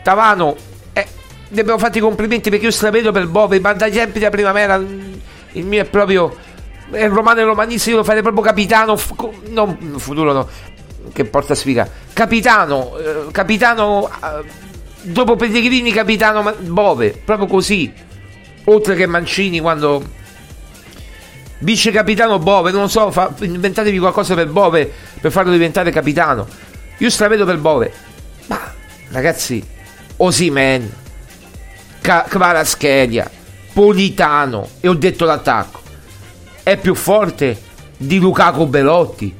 Tavano. 0.03 0.57
Eh, 0.93 1.07
ne 1.51 1.61
abbiamo 1.61 1.79
fatto 1.79 1.99
i 1.99 2.01
complimenti 2.01 2.51
perché 2.51 2.65
io 2.65 2.73
stravedo 2.73 3.13
per 3.13 3.29
Bove. 3.29 3.61
Ma 3.61 3.73
dai 3.73 3.93
tempi 3.93 4.19
della 4.19 4.33
primavera, 4.33 4.75
il 4.75 5.65
mio 5.65 5.81
è 5.81 5.85
proprio. 5.85 6.35
È 6.91 7.07
romano 7.07 7.39
e 7.39 7.45
romanista. 7.45 7.91
Io 7.91 7.99
lo 7.99 8.03
farei 8.03 8.21
proprio 8.21 8.43
capitano. 8.43 8.99
non 9.51 9.95
futuro, 9.99 10.33
no. 10.33 10.49
Che 11.13 11.25
porta 11.25 11.55
sfiga. 11.55 11.89
Capitano, 12.13 12.99
eh, 12.99 13.31
capitano. 13.31 14.09
eh, 14.09 14.45
dopo 15.03 15.37
Pellegrini, 15.37 15.93
capitano 15.93 16.53
Bove. 16.59 17.17
Proprio 17.25 17.47
così. 17.47 17.93
Oltre 18.65 18.97
che 18.97 19.07
Mancini 19.07 19.61
quando 19.61 20.03
vice 21.63 21.91
capitano 21.91 22.39
Bove, 22.39 22.71
non 22.71 22.89
so, 22.89 23.11
fa- 23.11 23.33
inventatevi 23.41 23.99
qualcosa 23.99 24.35
per 24.35 24.49
Bove 24.49 24.93
per 25.21 25.33
farlo 25.33 25.51
diventare 25.51 25.91
capitano. 25.91 26.47
Io 26.99 27.11
stravedo 27.11 27.45
per 27.45 27.59
Bove. 27.59 27.93
Ma 28.47 28.73
ragazzi, 29.11 29.65
Osimen, 30.19 30.93
Ca- 32.01 32.27
Kvaratskhelia, 32.29 33.31
Politano 33.73 34.69
e 34.81 34.89
ho 34.89 34.95
detto 34.95 35.25
l'attacco 35.25 35.81
è 36.63 36.77
più 36.77 36.95
forte 36.95 37.61
di 37.97 38.19
Lukaku 38.19 38.67
Belotti. 38.67 39.35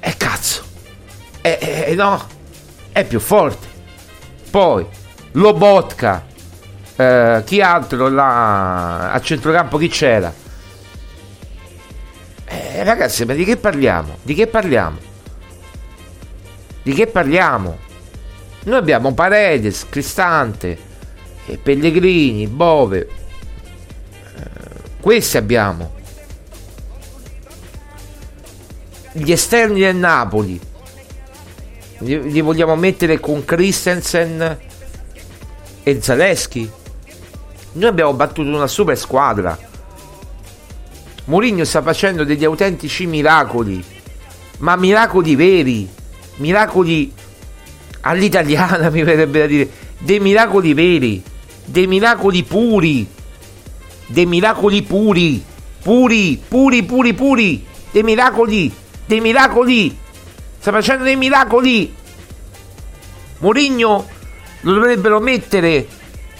E 0.00 0.16
cazzo. 0.16 0.62
E, 1.40 1.58
e- 1.60 1.84
e 1.88 1.94
no, 1.94 2.22
è 2.92 3.04
più 3.04 3.20
forte. 3.20 3.66
Poi 4.50 4.86
Lobotka 5.32 6.24
eh, 6.96 7.42
chi 7.44 7.60
altro 7.60 8.08
là 8.08 9.10
a 9.12 9.20
centrocampo 9.20 9.78
chi 9.78 9.88
c'era? 9.88 10.32
Eh, 12.74 12.82
ragazzi, 12.82 13.24
ma 13.24 13.34
di 13.34 13.44
che 13.44 13.56
parliamo? 13.56 14.18
Di 14.20 14.34
che 14.34 14.48
parliamo? 14.48 14.98
Di 16.82 16.92
che 16.92 17.06
parliamo? 17.06 17.78
Noi 18.64 18.76
abbiamo 18.76 19.14
Paredes, 19.14 19.86
Cristante, 19.88 20.76
eh, 21.46 21.56
Pellegrini, 21.56 22.48
Bove. 22.48 22.98
Eh, 22.98 24.50
questi 25.00 25.36
abbiamo. 25.36 25.92
Gli 29.12 29.30
esterni 29.30 29.78
del 29.78 29.94
Napoli. 29.94 30.60
Li, 31.98 32.28
li 32.28 32.40
vogliamo 32.40 32.74
mettere 32.74 33.20
con 33.20 33.44
Christensen 33.44 34.58
e 35.84 36.02
Zaleschi? 36.02 36.68
Noi 37.74 37.88
abbiamo 37.88 38.14
battuto 38.14 38.48
una 38.48 38.66
super 38.66 38.98
squadra. 38.98 39.56
Mourinho 41.26 41.64
sta 41.64 41.80
facendo 41.80 42.22
degli 42.24 42.44
autentici 42.44 43.06
miracoli, 43.06 43.82
ma 44.58 44.76
miracoli 44.76 45.34
veri, 45.34 45.88
miracoli 46.36 47.10
all'italiana 48.00 48.90
mi 48.90 49.02
verrebbe 49.02 49.38
da 49.38 49.46
dire, 49.46 49.70
dei 49.98 50.20
miracoli 50.20 50.74
veri, 50.74 51.22
dei 51.64 51.86
miracoli 51.86 52.42
puri, 52.42 53.06
dei 54.06 54.26
miracoli 54.26 54.82
puri, 54.82 55.42
puri, 55.82 56.42
puri, 56.46 56.82
puri, 56.82 57.14
puri, 57.14 57.66
dei 57.90 58.02
miracoli, 58.02 58.70
dei 59.06 59.20
miracoli, 59.20 59.96
sta 60.58 60.72
facendo 60.72 61.04
dei 61.04 61.16
miracoli. 61.16 61.94
Mourinho 63.38 64.08
lo 64.60 64.72
dovrebbero 64.74 65.20
mettere 65.20 65.86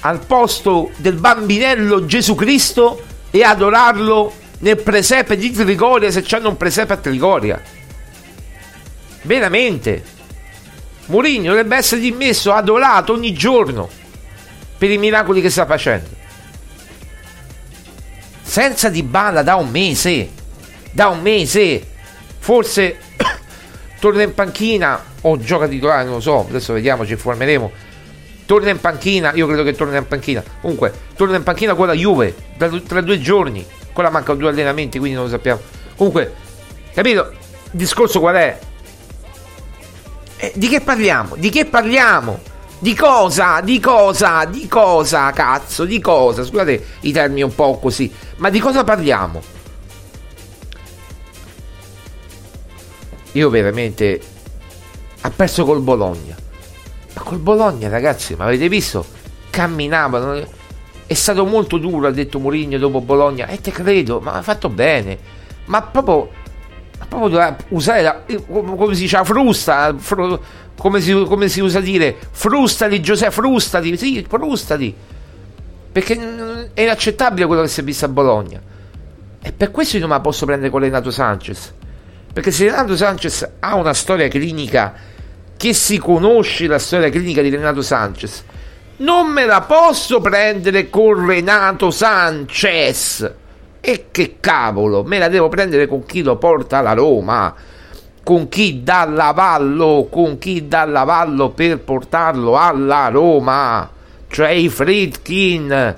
al 0.00 0.24
posto 0.26 0.90
del 0.96 1.14
bambinello 1.14 2.04
Gesù 2.04 2.34
Cristo 2.34 3.02
e 3.30 3.42
adorarlo 3.42 4.42
nel 4.58 4.76
presepe 4.76 5.36
di 5.36 5.50
Trigoria 5.50 6.10
se 6.10 6.22
c'hanno 6.22 6.48
un 6.48 6.56
presepe 6.56 6.92
a 6.92 6.96
Trigoria. 6.96 7.62
Veramente. 9.22 10.12
Mourinho 11.06 11.48
dovrebbe 11.48 11.76
essere 11.76 12.00
dimesso, 12.00 12.52
adorato 12.52 13.12
ogni 13.12 13.34
giorno 13.34 13.88
per 14.78 14.90
i 14.90 14.98
miracoli 14.98 15.40
che 15.40 15.50
sta 15.50 15.66
facendo. 15.66 16.08
Senza 18.42 18.88
di 18.88 19.02
bala 19.02 19.42
da 19.42 19.56
un 19.56 19.70
mese. 19.70 20.30
Da 20.92 21.08
un 21.08 21.20
mese. 21.20 21.86
Forse 22.38 22.98
torna 23.98 24.22
in 24.22 24.34
panchina 24.34 25.02
o 25.22 25.38
gioca 25.38 25.66
titolare, 25.66 26.04
non 26.04 26.14
lo 26.14 26.20
so, 26.20 26.46
adesso 26.48 26.72
vediamo, 26.72 27.06
ci 27.06 27.12
informeremo. 27.12 27.72
Torna 28.46 28.68
in 28.68 28.78
panchina, 28.78 29.32
io 29.32 29.46
credo 29.46 29.62
che 29.62 29.72
torni 29.72 29.96
in 29.96 30.06
panchina. 30.06 30.42
Comunque, 30.60 30.92
torna 31.16 31.36
in 31.36 31.42
panchina 31.42 31.74
con 31.74 31.86
la 31.86 31.94
Juve 31.94 32.34
tra, 32.58 32.68
tra 32.68 33.00
due 33.00 33.18
giorni. 33.18 33.64
Quella 33.94 34.10
mancano 34.10 34.38
due 34.38 34.50
allenamenti, 34.50 34.98
quindi 34.98 35.16
non 35.16 35.26
lo 35.26 35.30
sappiamo. 35.30 35.60
Comunque, 35.96 36.34
capito? 36.92 37.30
Il 37.30 37.78
discorso 37.78 38.20
qual 38.20 38.34
è? 38.34 38.58
Eh, 40.36 40.52
di 40.56 40.68
che 40.68 40.80
parliamo? 40.80 41.36
Di 41.36 41.48
che 41.48 41.64
parliamo? 41.64 42.38
Di 42.80 42.94
cosa? 42.94 43.60
Di 43.60 43.80
cosa? 43.80 44.44
Di 44.44 44.66
cosa? 44.68 45.30
Cazzo, 45.30 45.84
di 45.84 46.00
cosa? 46.00 46.44
Scusate 46.44 46.84
i 47.00 47.12
termini 47.12 47.42
un 47.42 47.54
po' 47.54 47.78
così, 47.78 48.12
ma 48.36 48.50
di 48.50 48.58
cosa 48.58 48.84
parliamo? 48.84 49.40
Io 53.32 53.48
veramente 53.48 54.20
ha 55.20 55.30
perso 55.30 55.64
col 55.64 55.80
Bologna. 55.80 56.36
Ma 57.14 57.22
col 57.22 57.38
Bologna, 57.38 57.88
ragazzi, 57.88 58.34
ma 58.34 58.44
avete 58.44 58.68
visto? 58.68 59.06
Camminavano. 59.50 60.62
È 61.06 61.14
stato 61.14 61.44
molto 61.44 61.78
duro, 61.78 62.06
ha 62.06 62.10
detto 62.10 62.38
Mourinho 62.38 62.78
dopo 62.78 63.00
Bologna. 63.00 63.46
E 63.46 63.60
te 63.60 63.70
credo, 63.70 64.20
ma 64.20 64.32
ha 64.32 64.42
fatto 64.42 64.68
bene. 64.68 65.18
Ma 65.66 65.82
proprio, 65.82 66.30
proprio 67.08 67.56
usare 67.68 68.02
la, 68.02 68.22
come 68.50 68.94
si 68.94 69.02
dice, 69.02 69.16
la 69.16 69.24
frusta. 69.24 69.94
fru- 69.96 70.40
come, 70.76 71.00
si, 71.00 71.12
come 71.12 71.48
si 71.48 71.60
usa 71.60 71.80
dire? 71.80 72.16
Frustali, 72.30 73.00
Giuseppe, 73.00 73.32
frustali. 73.32 73.96
Sì, 73.96 74.24
frustali. 74.28 74.94
Perché 75.92 76.18
mm, 76.18 76.64
è 76.74 76.82
inaccettabile 76.82 77.46
quello 77.46 77.62
che 77.62 77.68
si 77.68 77.80
è 77.80 77.84
visto 77.84 78.04
a 78.04 78.08
Bologna. 78.08 78.60
E 79.40 79.52
per 79.52 79.70
questo 79.70 79.96
io 79.96 80.00
non 80.00 80.10
me 80.10 80.16
la 80.16 80.22
posso 80.22 80.46
prendere 80.46 80.70
con 80.70 80.80
Renato 80.80 81.10
Sanchez. 81.10 81.72
Perché 82.32 82.50
se 82.50 82.64
Renato 82.64 82.96
Sanchez 82.96 83.48
ha 83.60 83.74
una 83.76 83.94
storia 83.94 84.26
clinica, 84.28 84.92
che 85.56 85.72
si 85.72 85.98
conosce 85.98 86.66
la 86.66 86.78
storia 86.78 87.10
clinica 87.10 87.42
di 87.42 87.50
Renato 87.50 87.80
Sanchez, 87.80 88.42
non 88.96 89.28
me 89.28 89.44
la 89.44 89.62
posso 89.62 90.20
prendere 90.20 90.90
con 90.90 91.26
Renato 91.26 91.90
Sanchez. 91.90 93.32
E 93.80 94.06
che 94.10 94.36
cavolo, 94.40 95.02
me 95.02 95.18
la 95.18 95.28
devo 95.28 95.48
prendere 95.48 95.86
con 95.86 96.04
chi 96.06 96.22
lo 96.22 96.36
porta 96.36 96.78
alla 96.78 96.94
Roma, 96.94 97.54
con 98.22 98.48
chi 98.48 98.82
dà 98.82 99.04
l'avallo, 99.04 100.08
con 100.10 100.38
chi 100.38 100.66
dà 100.66 100.86
l'avallo 100.86 101.50
per 101.50 101.80
portarlo 101.80 102.56
alla 102.56 103.08
Roma, 103.08 103.90
cioè 104.28 104.50
i 104.50 104.70
Fritkin 104.70 105.96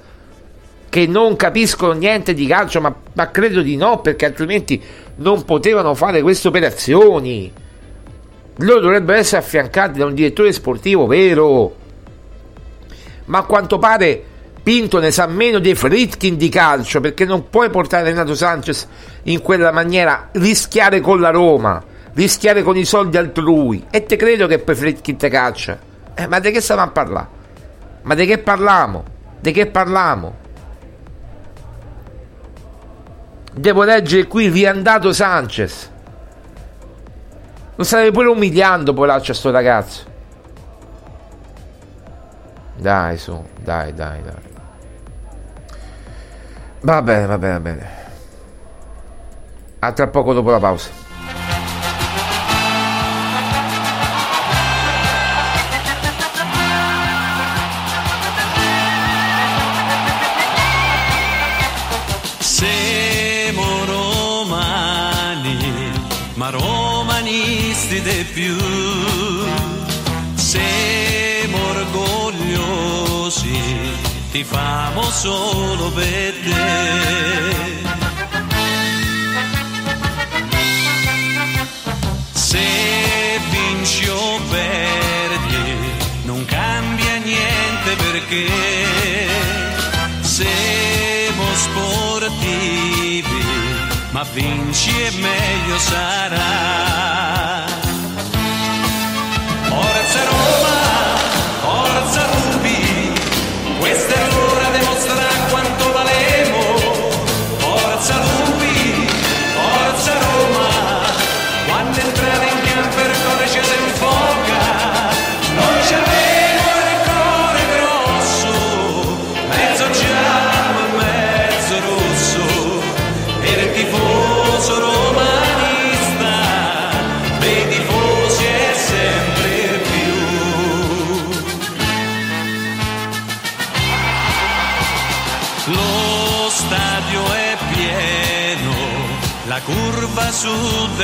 che 0.89 1.07
non 1.07 1.37
capiscono 1.37 1.93
niente 1.93 2.33
di 2.33 2.47
calcio, 2.47 2.81
ma, 2.81 2.95
ma 3.13 3.31
credo 3.31 3.61
di 3.61 3.77
no, 3.77 4.01
perché 4.01 4.25
altrimenti 4.25 4.83
non 5.17 5.45
potevano 5.45 5.95
fare 5.95 6.23
queste 6.23 6.49
operazioni. 6.49 7.53
Loro 8.57 8.81
dovrebbero 8.81 9.19
essere 9.19 9.43
affiancati 9.43 9.99
da 9.99 10.07
un 10.07 10.15
direttore 10.15 10.53
sportivo 10.53 11.07
vero. 11.07 11.85
Ma 13.27 13.39
a 13.39 13.45
quanto 13.45 13.79
pare 13.79 14.25
Pinto 14.67 14.99
ne 14.99 15.13
sa 15.13 15.29
meno 15.29 15.61
dei 15.61 15.77
Fritkin 15.77 16.37
di 16.37 16.49
calcio, 16.49 16.99
perché 16.99 17.25
non 17.25 17.49
puoi 17.51 17.71
portare 17.71 18.03
Renato 18.03 18.35
Sanchez 18.35 18.89
in 19.23 19.41
quella 19.41 19.71
maniera, 19.71 20.31
rischiare 20.33 20.99
con 20.99 21.21
la 21.21 21.31
Roma, 21.31 21.81
rischiare 22.15 22.65
con 22.65 22.77
i 22.77 22.85
soldi 22.85 23.17
altrui. 23.17 23.87
E 23.93 24.07
te 24.07 24.17
credo 24.17 24.49
che 24.49 24.59
poi 24.59 24.75
Fritkin 24.75 25.17
te 25.17 25.29
caccia. 25.29 25.79
Eh, 26.17 26.27
ma 26.27 26.41
di 26.41 26.51
che 26.51 26.61
stavamo 26.61 26.89
a 26.89 26.91
parlare? 26.91 27.27
Ma 28.03 28.15
di 28.17 28.27
che 28.27 28.39
parliamo? 28.39 29.05
Di 29.39 29.53
che 29.53 29.67
parliamo? 29.67 30.37
Devo 33.53 33.85
leggere 33.85 34.27
qui 34.27 34.49
riandato 34.49 35.13
Sanchez. 35.13 35.91
Lo 37.77 37.85
stavi 37.85 38.11
pure 38.11 38.27
umiliando, 38.27 38.93
poraccio, 38.93 39.31
a 39.31 39.35
sto 39.37 39.53
ragazzo. 39.53 40.15
Dai, 42.77 43.17
su, 43.17 43.43
dai, 43.59 43.93
dai, 43.95 44.23
dai. 44.23 44.55
Va 46.81 47.03
bene, 47.03 47.27
va 47.27 47.39
bene, 47.39 47.53
va 47.55 47.61
bene. 47.61 47.89
A 49.79 49.93
tra 49.93 50.07
poco 50.09 50.33
dopo 50.35 50.51
la 50.51 50.59
pausa. 50.61 50.91
Siamo 62.39 63.85
romani, 63.87 65.59
ma 66.35 66.51
romanisti 66.51 68.01
di 68.03 68.27
più. 68.33 69.06
Ti 74.37 74.45
famo 74.45 75.03
solo 75.11 75.91
per 75.93 76.35
te. 76.45 77.75
Se 82.33 83.41
vinci 83.49 84.07
o 84.09 84.39
perdi, 84.51 85.79
non 86.25 86.45
cambia 86.45 87.17
niente 87.17 87.97
perché 87.97 88.47
siamo 90.21 91.55
sportivi, 91.55 93.45
ma 94.11 94.23
vinci 94.35 94.91
e 94.91 95.11
meglio 95.13 95.79
sarà. 95.79 97.65
Forza 99.69 100.25
Roma, 100.25 100.86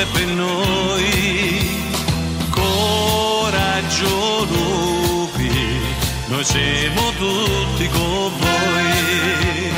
è 0.03 0.05
per 0.11 0.25
noi. 0.25 1.81
Coraggio 2.49 4.45
lupi, 4.49 5.79
noi 6.27 6.43
siamo 6.43 7.11
tutti 7.17 7.89
con 7.89 8.31
voi. 8.39 9.71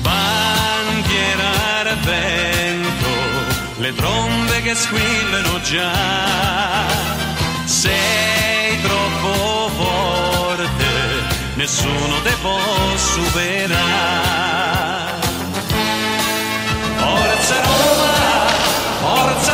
Bandiera 0.00 1.50
vento, 2.02 3.08
le 3.78 3.94
trombe 3.94 4.62
che 4.62 4.74
squillano 4.74 5.60
già. 5.62 6.88
Sei 7.64 8.80
troppo 8.82 9.59
nessuno 11.60 12.22
te 12.22 12.34
può 12.40 12.58
superare. 12.96 13.68
Forza 16.96 17.56
Roma, 17.60 18.12
forza 19.02 19.49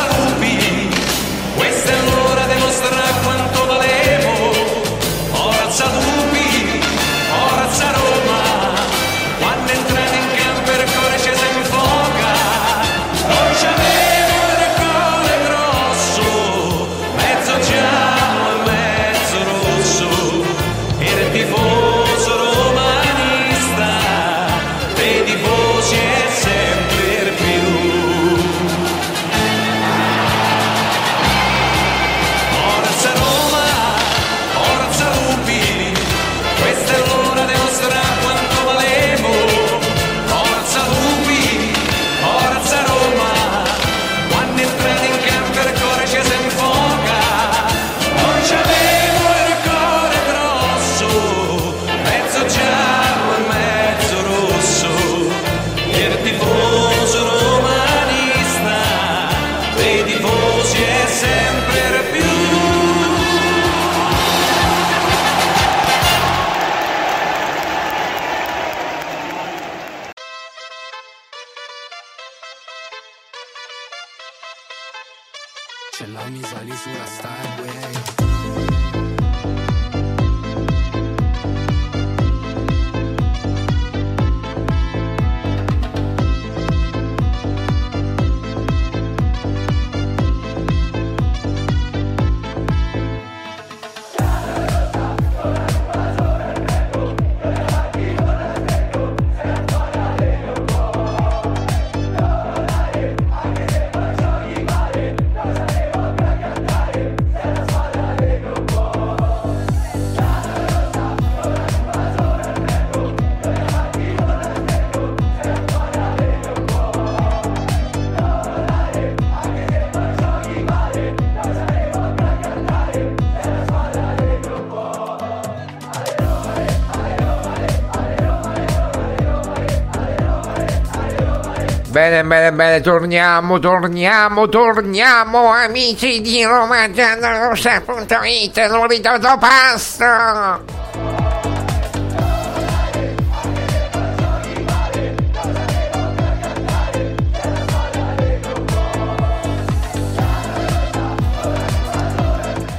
Bene, 132.17 132.29
bene, 132.29 132.51
bene, 132.51 132.81
torniamo, 132.81 133.59
torniamo, 133.59 134.49
torniamo, 134.49 135.51
amici 135.51 136.19
di 136.19 136.43
RomaGiallorossa.it, 136.43 138.67
non 138.69 138.87
ritorno 138.87 139.37
pasto! 139.37 140.03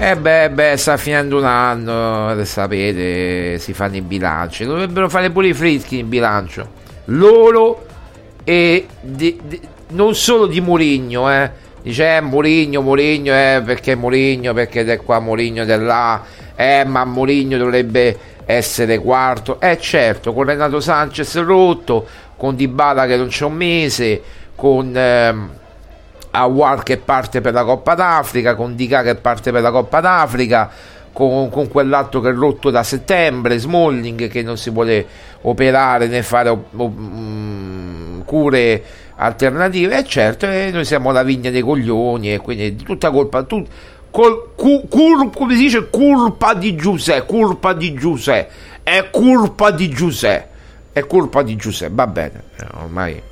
E 0.01 0.11
eh 0.11 0.17
beh, 0.17 0.51
beh, 0.51 0.77
sta 0.77 0.97
finendo 0.97 1.39
un 1.39 1.45
anno, 1.45 2.45
sapete, 2.45 3.61
si 3.61 3.73
fanno 3.73 3.95
i 3.95 4.01
bilanci. 4.01 4.65
Dovrebbero 4.65 5.09
fare 5.09 5.31
pure 5.31 5.47
i 5.47 5.55
frischi 5.55 6.01
in 6.01 6.09
bilancio. 6.09 6.69
Loro 7.05 7.87
e 8.49 8.87
di, 9.03 9.39
di, 9.45 9.61
non 9.89 10.15
solo 10.15 10.47
di 10.47 10.63
Murigno, 10.63 11.31
eh. 11.31 11.51
Dice, 11.83 12.17
eh, 12.17 12.21
Murigno, 12.23 12.81
Murigno, 12.81 13.35
eh, 13.35 13.61
perché 13.63 13.95
Murigno, 13.95 14.55
perché 14.55 14.87
è 14.87 14.97
qua, 14.97 15.21
Murigno 15.21 15.65
è 15.65 15.77
là. 15.77 16.23
Eh, 16.57 16.83
ma 16.87 17.05
Murigno 17.05 17.59
dovrebbe 17.59 18.19
essere 18.47 19.01
quarto. 19.01 19.61
Eh, 19.61 19.79
certo, 19.79 20.33
con 20.33 20.45
Renato 20.45 20.81
Sanchez 20.81 21.39
rotto, 21.43 22.07
con 22.39 22.57
Dybala 22.57 23.05
che 23.07 23.19
non 23.19 23.29
c'è 23.29 23.45
un 23.45 23.53
mese, 23.55 24.23
con... 24.55 24.97
Eh, 24.97 25.57
Awar 26.31 26.83
che 26.83 26.99
parte 26.99 27.41
per 27.41 27.53
la 27.53 27.65
Coppa 27.65 27.95
d'Africa, 27.95 28.55
con 28.55 28.75
Dica 28.75 29.03
che 29.03 29.15
parte 29.15 29.51
per 29.51 29.63
la 29.63 29.71
Coppa 29.71 30.01
d'Africa, 30.01 30.71
con, 31.19 31.51
con 31.51 31.67
quell'altro 31.67 32.21
che 32.21 32.29
è 32.29 32.33
rotto 32.33 32.71
da 32.71 32.85
settembre, 32.85 33.59
Smalling 33.59 34.29
che 34.29 34.43
non 34.43 34.57
si 34.57 34.71
vuole 34.71 35.05
operare 35.41 36.07
né 36.07 36.23
fare 36.23 36.57
um, 36.71 38.23
cure 38.25 38.85
alternative, 39.17 39.99
e 39.99 40.05
certo 40.05 40.47
eh, 40.47 40.71
noi 40.71 40.85
siamo 40.85 41.11
la 41.11 41.25
vigna 41.25 41.51
dei 41.51 41.63
coglioni 41.63 42.33
e 42.33 42.39
quindi 42.39 42.77
tutta 42.77 43.11
colpa, 43.11 43.43
tut, 43.43 43.67
col, 44.13 44.51
cu, 44.55 44.87
cur, 44.89 45.31
come 45.35 45.57
si 45.57 45.63
dice, 45.63 45.91
colpa 45.91 46.55
di 46.55 46.77
Giuseppe, 46.77 47.27
colpa 47.27 47.73
di 47.73 47.95
Giuseppe, 47.95 48.53
è 48.85 49.09
colpa 49.11 49.73
di 49.73 49.89
Giuseppe, 49.89 50.49
è 50.93 51.05
colpa 51.05 51.43
di 51.43 51.57
Giuseppe, 51.57 51.95
va 51.97 52.07
bene, 52.07 52.43
eh, 52.61 52.67
ormai 52.81 53.23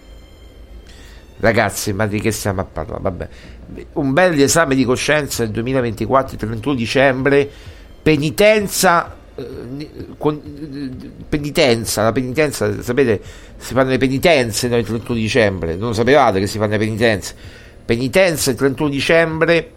Ragazzi, 1.39 1.93
ma 1.93 2.07
di 2.07 2.18
che 2.18 2.32
stiamo 2.32 2.62
a 2.62 2.64
parlare? 2.64 3.03
Vabbè. 3.03 3.28
Un 3.93 4.12
bel 4.14 4.41
esame 4.41 4.74
di 4.74 4.84
coscienza 4.84 5.43
del 5.43 5.53
2024, 5.53 6.32
il 6.32 6.39
31 6.39 6.74
dicembre, 6.74 7.51
penitenza, 8.07 9.16
eh, 9.34 9.88
penitenza, 11.28 12.04
la 12.04 12.12
penitenza, 12.12 12.80
sapete, 12.80 13.20
si 13.57 13.74
fanno 13.74 13.90
le 13.90 13.98
penitenze 13.98 14.68
noi 14.68 14.78
il 14.78 14.86
31 14.86 15.18
dicembre, 15.18 15.74
non 15.74 15.92
sapevate 15.92 16.38
che 16.38 16.46
si 16.46 16.57
fanno 16.59 16.70
le 16.70 16.78
penitenze. 16.78 17.34
Penitenza 17.84 18.50
il 18.50 18.57
31 18.57 18.90
dicembre, 18.90 19.72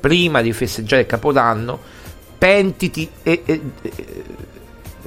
prima 0.00 0.42
di 0.42 0.52
festeggiare 0.52 1.02
il 1.02 1.06
Capodanno, 1.06 1.78
pentiti 2.36 3.08
e... 3.22 3.42
e, 3.44 3.60
e 3.82 3.92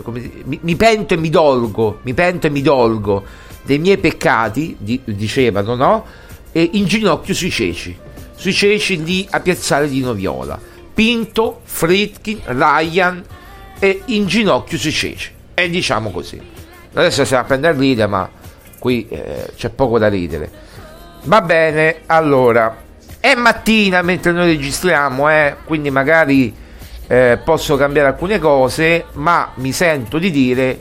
come, 0.02 0.32
mi, 0.46 0.58
mi 0.62 0.76
pento 0.78 1.16
e 1.16 1.18
mi 1.18 1.30
dolgo, 1.30 2.00
mi 2.04 2.14
pento 2.14 2.48
e 2.48 2.50
mi 2.50 2.62
dolgo 2.62 3.26
dei 3.64 3.78
miei 3.78 3.98
peccati, 3.98 4.78
di, 4.80 5.02
dicevano, 5.04 5.76
no? 5.76 6.06
E 6.54 6.70
in 6.74 6.86
ginocchio 6.86 7.34
sui 7.34 7.52
ceci, 7.52 7.98
sui 8.36 8.54
ceci 8.54 9.04
di 9.04 9.28
a 9.32 9.42
Piazzale 9.42 9.90
di 9.90 10.00
Noviola. 10.00 10.76
Pinto, 10.98 11.62
Fritkin, 11.64 12.42
Ryan 12.44 13.24
e 13.78 14.02
in 14.06 14.26
ginocchio 14.26 14.80
sui 14.80 14.92
ceci. 14.92 15.32
E 15.54 15.70
diciamo 15.70 16.10
così. 16.10 16.42
Adesso 16.92 17.24
stiamo 17.24 17.44
a 17.44 17.46
prendere 17.46 17.76
a 17.76 17.80
ridere, 17.80 18.08
ma 18.08 18.28
qui 18.80 19.08
eh, 19.08 19.52
c'è 19.56 19.70
poco 19.70 20.00
da 20.00 20.08
ridere. 20.08 20.50
Va 21.26 21.42
bene, 21.42 21.98
allora, 22.08 22.76
è 23.20 23.36
mattina 23.36 24.02
mentre 24.02 24.32
noi 24.32 24.48
registriamo, 24.48 25.30
eh, 25.30 25.58
quindi 25.66 25.92
magari 25.92 26.52
eh, 27.06 27.40
posso 27.44 27.76
cambiare 27.76 28.08
alcune 28.08 28.40
cose, 28.40 29.06
ma 29.14 29.52
mi 29.58 29.74
sento 29.74 30.18
di 30.18 30.32
dire 30.32 30.80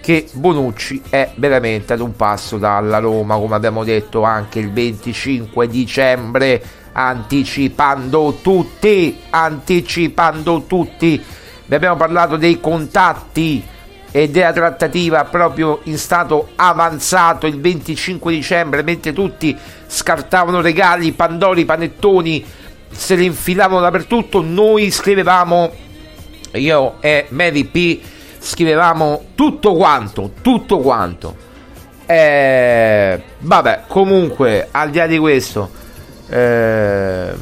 che 0.00 0.26
Bonucci 0.32 1.02
è 1.08 1.30
veramente 1.36 1.92
ad 1.92 2.00
un 2.00 2.16
passo 2.16 2.58
dalla 2.58 2.98
Roma, 2.98 3.36
come 3.36 3.54
abbiamo 3.54 3.84
detto 3.84 4.24
anche 4.24 4.58
il 4.58 4.72
25 4.72 5.68
dicembre, 5.68 6.60
anticipando 6.92 8.38
tutti, 8.42 9.18
anticipando 9.30 10.64
tutti. 10.66 11.22
Vi 11.64 11.74
abbiamo 11.74 11.96
parlato 11.96 12.36
dei 12.36 12.60
contatti 12.60 13.64
e 14.14 14.28
della 14.28 14.52
trattativa 14.52 15.24
proprio 15.24 15.80
in 15.84 15.96
stato 15.96 16.50
avanzato 16.56 17.46
il 17.46 17.58
25 17.58 18.32
dicembre, 18.32 18.82
mentre 18.82 19.12
tutti 19.12 19.56
scartavano 19.86 20.60
regali, 20.60 21.12
pandori, 21.12 21.64
panettoni, 21.64 22.44
se 22.90 23.14
li 23.14 23.24
infilavano 23.24 23.80
dappertutto, 23.80 24.42
noi 24.42 24.90
scrivevamo, 24.90 25.72
io 26.52 26.96
e 27.00 27.26
Mary 27.30 27.64
P 27.64 28.00
scrivevamo 28.38 29.28
tutto 29.34 29.74
quanto, 29.74 30.32
tutto 30.42 30.78
quanto. 30.78 31.50
Eh, 32.04 33.22
vabbè, 33.38 33.84
comunque, 33.86 34.68
al 34.70 34.90
di 34.90 34.98
là 34.98 35.06
di 35.06 35.16
questo, 35.16 35.70
eh, 36.32 37.34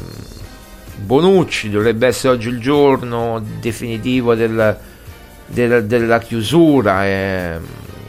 Bonucci 0.95 1.69
dovrebbe 1.69 2.07
essere 2.07 2.33
oggi 2.33 2.49
il 2.49 2.59
giorno 2.59 3.43
definitivo 3.59 4.35
del, 4.35 4.77
del, 5.47 5.85
della 5.85 6.19
chiusura. 6.19 7.05
Eh, 7.05 7.59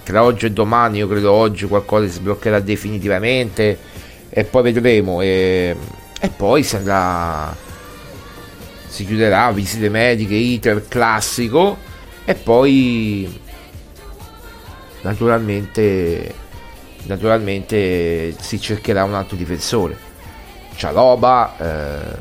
tra 0.02 0.24
oggi 0.24 0.46
e 0.46 0.50
domani, 0.50 0.98
io 0.98 1.08
credo 1.08 1.30
oggi 1.30 1.66
qualcosa 1.66 2.06
si 2.06 2.14
sbloccherà 2.14 2.58
definitivamente 2.60 3.78
e 4.28 4.44
poi 4.44 4.62
vedremo. 4.62 5.22
E, 5.22 5.76
e 6.20 6.28
poi 6.28 6.62
sarà, 6.64 7.54
si 8.88 9.06
chiuderà 9.06 9.52
visite 9.52 9.88
mediche, 9.88 10.34
iter 10.34 10.86
classico 10.88 11.78
e 12.24 12.34
poi 12.34 13.40
naturalmente 15.02 16.34
naturalmente 17.04 18.32
si 18.38 18.60
cercherà 18.60 19.02
un 19.02 19.14
altro 19.14 19.36
difensore 19.36 20.10
Cialoba 20.74 21.56
eh, 21.58 22.16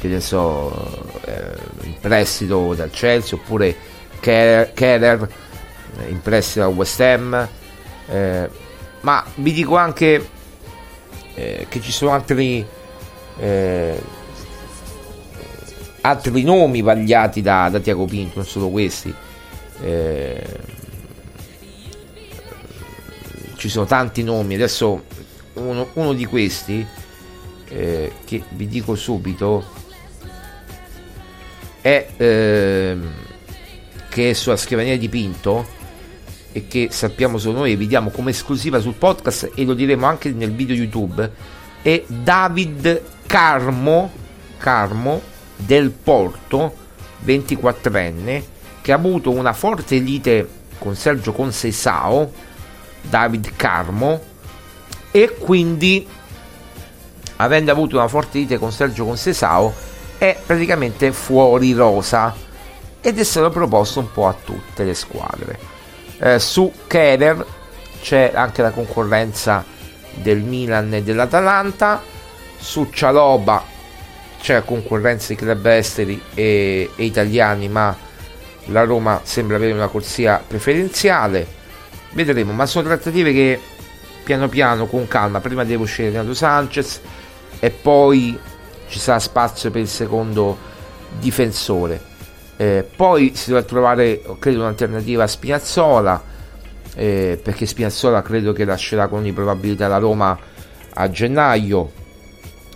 che 0.00 0.08
ne 0.08 0.20
so 0.20 1.18
eh, 1.24 1.56
in 1.82 1.94
prestito 2.00 2.74
dal 2.74 2.90
Chelsea 2.90 3.38
oppure 3.38 3.74
Keller 4.20 5.28
eh, 5.98 6.08
in 6.08 6.20
prestito 6.20 6.60
dal 6.60 6.74
West 6.74 7.00
Ham 7.00 7.48
eh, 8.08 8.50
ma 9.00 9.24
vi 9.36 9.52
dico 9.52 9.76
anche 9.76 10.28
eh, 11.34 11.66
che 11.68 11.80
ci 11.80 11.92
sono 11.92 12.12
altri 12.12 12.64
eh, 13.38 14.02
altri 16.06 16.42
nomi 16.42 16.82
vagliati 16.82 17.42
da, 17.42 17.68
da 17.68 17.80
Tiago 17.80 18.04
Pinto, 18.04 18.36
non 18.36 18.46
solo 18.46 18.68
questi. 18.68 19.12
Eh, 19.82 20.44
ci 23.56 23.68
sono 23.68 23.86
tanti 23.86 24.22
nomi, 24.22 24.54
adesso 24.54 25.02
uno, 25.54 25.88
uno 25.94 26.12
di 26.12 26.24
questi 26.24 26.86
eh, 27.68 28.12
che 28.24 28.42
vi 28.50 28.68
dico 28.68 28.94
subito 28.94 29.64
è 31.80 32.08
eh, 32.16 32.96
che 34.08 34.30
è 34.30 34.32
sulla 34.32 34.56
scrivania 34.56 34.96
di 34.96 35.08
Pinto 35.08 35.66
e 36.52 36.66
che 36.66 36.88
sappiamo 36.90 37.38
solo 37.38 37.58
noi 37.58 37.72
e 37.72 37.76
vediamo 37.76 38.10
come 38.10 38.30
esclusiva 38.30 38.80
sul 38.80 38.94
podcast 38.94 39.52
e 39.54 39.64
lo 39.64 39.74
diremo 39.74 40.06
anche 40.06 40.30
nel 40.30 40.52
video 40.52 40.74
YouTube 40.74 41.30
è 41.82 42.02
David 42.06 43.02
Carmo 43.26 44.24
Carmo 44.58 45.20
del 45.56 45.90
Porto, 45.90 46.74
24enne, 47.24 48.42
che 48.80 48.92
ha 48.92 48.96
avuto 48.96 49.30
una 49.30 49.52
forte 49.52 49.98
lite 49.98 50.48
con 50.78 50.94
Sergio 50.94 51.32
Consesao, 51.32 52.32
David 53.02 53.52
Carmo, 53.56 54.20
e 55.10 55.34
quindi, 55.38 56.06
avendo 57.36 57.70
avuto 57.70 57.96
una 57.96 58.08
forte 58.08 58.38
lite 58.38 58.58
con 58.58 58.72
Sergio 58.72 59.04
Consesao, 59.04 59.72
è 60.18 60.36
praticamente 60.44 61.12
fuori 61.12 61.72
rosa 61.72 62.34
ed 63.00 63.18
è 63.18 63.24
stato 63.24 63.50
proposto 63.50 64.00
un 64.00 64.10
po' 64.10 64.26
a 64.26 64.34
tutte 64.44 64.84
le 64.84 64.94
squadre. 64.94 65.58
Eh, 66.18 66.38
su 66.38 66.72
Kerer 66.86 67.44
c'è 68.00 68.32
anche 68.34 68.62
la 68.62 68.70
concorrenza 68.70 69.64
del 70.14 70.40
Milan 70.40 70.92
e 70.94 71.02
dell'Atalanta, 71.02 72.02
su 72.58 72.88
Cialoba 72.90 73.74
c'è 74.40 74.64
concorrenza 74.64 75.28
di 75.28 75.36
club 75.36 75.66
esteri 75.66 76.20
e, 76.34 76.90
e 76.94 77.04
italiani, 77.04 77.68
ma 77.68 77.96
la 78.66 78.84
Roma 78.84 79.20
sembra 79.24 79.56
avere 79.56 79.72
una 79.72 79.88
corsia 79.88 80.42
preferenziale. 80.46 81.46
Vedremo, 82.12 82.52
ma 82.52 82.64
sono 82.66 82.86
trattative 82.86 83.32
che 83.32 83.60
piano 84.24 84.48
piano, 84.48 84.86
con 84.86 85.06
calma, 85.06 85.40
prima 85.40 85.64
deve 85.64 85.82
uscire 85.82 86.10
Renato 86.10 86.34
Sanchez 86.34 87.00
e 87.58 87.70
poi 87.70 88.38
ci 88.88 88.98
sarà 88.98 89.18
spazio 89.18 89.70
per 89.70 89.80
il 89.80 89.88
secondo 89.88 90.56
difensore. 91.18 92.14
Eh, 92.56 92.88
poi 92.96 93.32
si 93.34 93.50
dovrà 93.50 93.64
trovare, 93.64 94.22
credo, 94.38 94.60
un'alternativa 94.60 95.24
a 95.24 95.26
Spinazzola 95.26 96.22
eh, 96.94 97.38
perché 97.42 97.66
Spinazzola 97.66 98.22
credo 98.22 98.52
che 98.52 98.64
lascerà 98.64 99.06
con 99.06 99.18
ogni 99.18 99.32
probabilità 99.32 99.86
la 99.86 99.98
Roma 99.98 100.36
a 100.94 101.10
gennaio, 101.10 101.92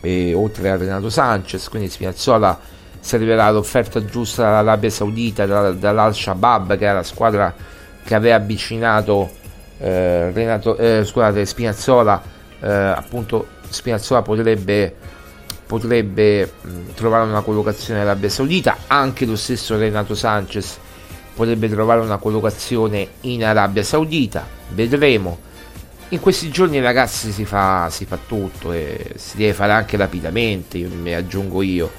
eh, 0.02 0.34
oltre 0.34 0.70
a 0.70 0.76
Renato 0.76 1.08
Sanchez, 1.08 1.68
quindi 1.68 1.88
Spinazzola 1.88 2.58
servirà 3.00 3.50
l'offerta 3.50 4.04
giusta 4.04 4.42
dall'Arabia 4.42 4.90
Saudita, 4.90 5.46
dall'Al-Shabaab, 5.46 6.76
che 6.76 6.84
era 6.84 6.94
la 6.96 7.02
squadra 7.02 7.54
che 8.04 8.14
aveva 8.14 8.36
avvicinato 8.36 9.30
eh, 9.78 10.30
Renato, 10.32 10.76
eh, 10.76 11.02
scusate, 11.02 11.46
Spinazzola, 11.46 12.22
eh, 12.60 12.70
appunto 12.70 13.46
Spinazzola 13.70 14.22
potrebbe, 14.22 14.94
potrebbe 15.66 16.52
mh, 16.60 16.94
trovare 16.94 17.28
una 17.28 17.40
collocazione 17.40 18.00
all'Arabia 18.00 18.28
Saudita, 18.28 18.76
anche 18.86 19.24
lo 19.24 19.36
stesso 19.36 19.78
Renato 19.78 20.14
Sanchez 20.14 20.78
potrebbe 21.34 21.68
trovare 21.70 22.00
una 22.00 22.18
collocazione 22.18 23.08
in 23.22 23.44
Arabia 23.44 23.82
Saudita, 23.82 24.46
vedremo. 24.70 25.48
In 26.12 26.20
questi 26.20 26.50
giorni 26.50 26.80
ragazzi 26.80 27.30
si 27.30 27.44
fa, 27.44 27.88
si 27.88 28.04
fa 28.04 28.18
tutto 28.26 28.72
e 28.72 29.12
si 29.14 29.36
deve 29.36 29.54
fare 29.54 29.72
anche 29.72 29.96
rapidamente, 29.96 30.78
mi 30.78 31.14
aggiungo 31.14 31.62
io. 31.62 31.90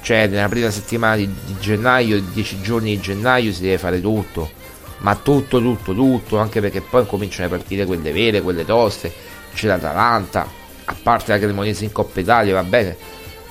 Cioè 0.00 0.28
nella 0.28 0.48
prima 0.48 0.70
settimana 0.70 1.16
di, 1.16 1.28
di 1.44 1.56
gennaio, 1.58 2.20
10 2.20 2.60
giorni 2.62 2.90
di 2.90 3.00
gennaio 3.00 3.52
si 3.52 3.62
deve 3.62 3.78
fare 3.78 4.00
tutto 4.00 4.58
ma 4.98 5.14
tutto, 5.14 5.60
tutto, 5.60 5.94
tutto, 5.94 6.38
anche 6.38 6.60
perché 6.60 6.80
poi 6.80 7.06
cominciano 7.06 7.46
a 7.46 7.50
partire 7.50 7.84
quelle 7.84 8.12
vere, 8.12 8.40
quelle 8.40 8.64
toste, 8.64 9.12
c'è 9.54 9.66
l'Atalanta, 9.66 10.48
a 10.90 10.96
parte 11.02 11.32
la 11.32 11.38
Cremonese 11.38 11.84
in 11.84 11.92
Coppa 11.92 12.20
Italia, 12.20 12.54
va 12.54 12.62
bene, 12.62 12.96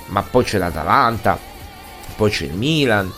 ma 0.08 0.24
poi 0.24 0.44
c'è 0.44 0.58
l'Atalanta, 0.58 1.38
poi 2.16 2.32
c'è 2.32 2.46
il 2.46 2.54
Milan, 2.54 3.12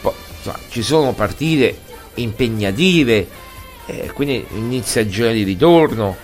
poi, 0.00 0.12
insomma, 0.36 0.58
ci 0.68 0.82
sono 0.82 1.12
partite 1.12 1.76
impegnative, 2.14 3.28
eh, 3.86 4.10
quindi 4.14 4.46
inizia 4.52 5.00
il 5.00 5.10
giro 5.10 5.32
di 5.32 5.42
ritorno, 5.42 6.16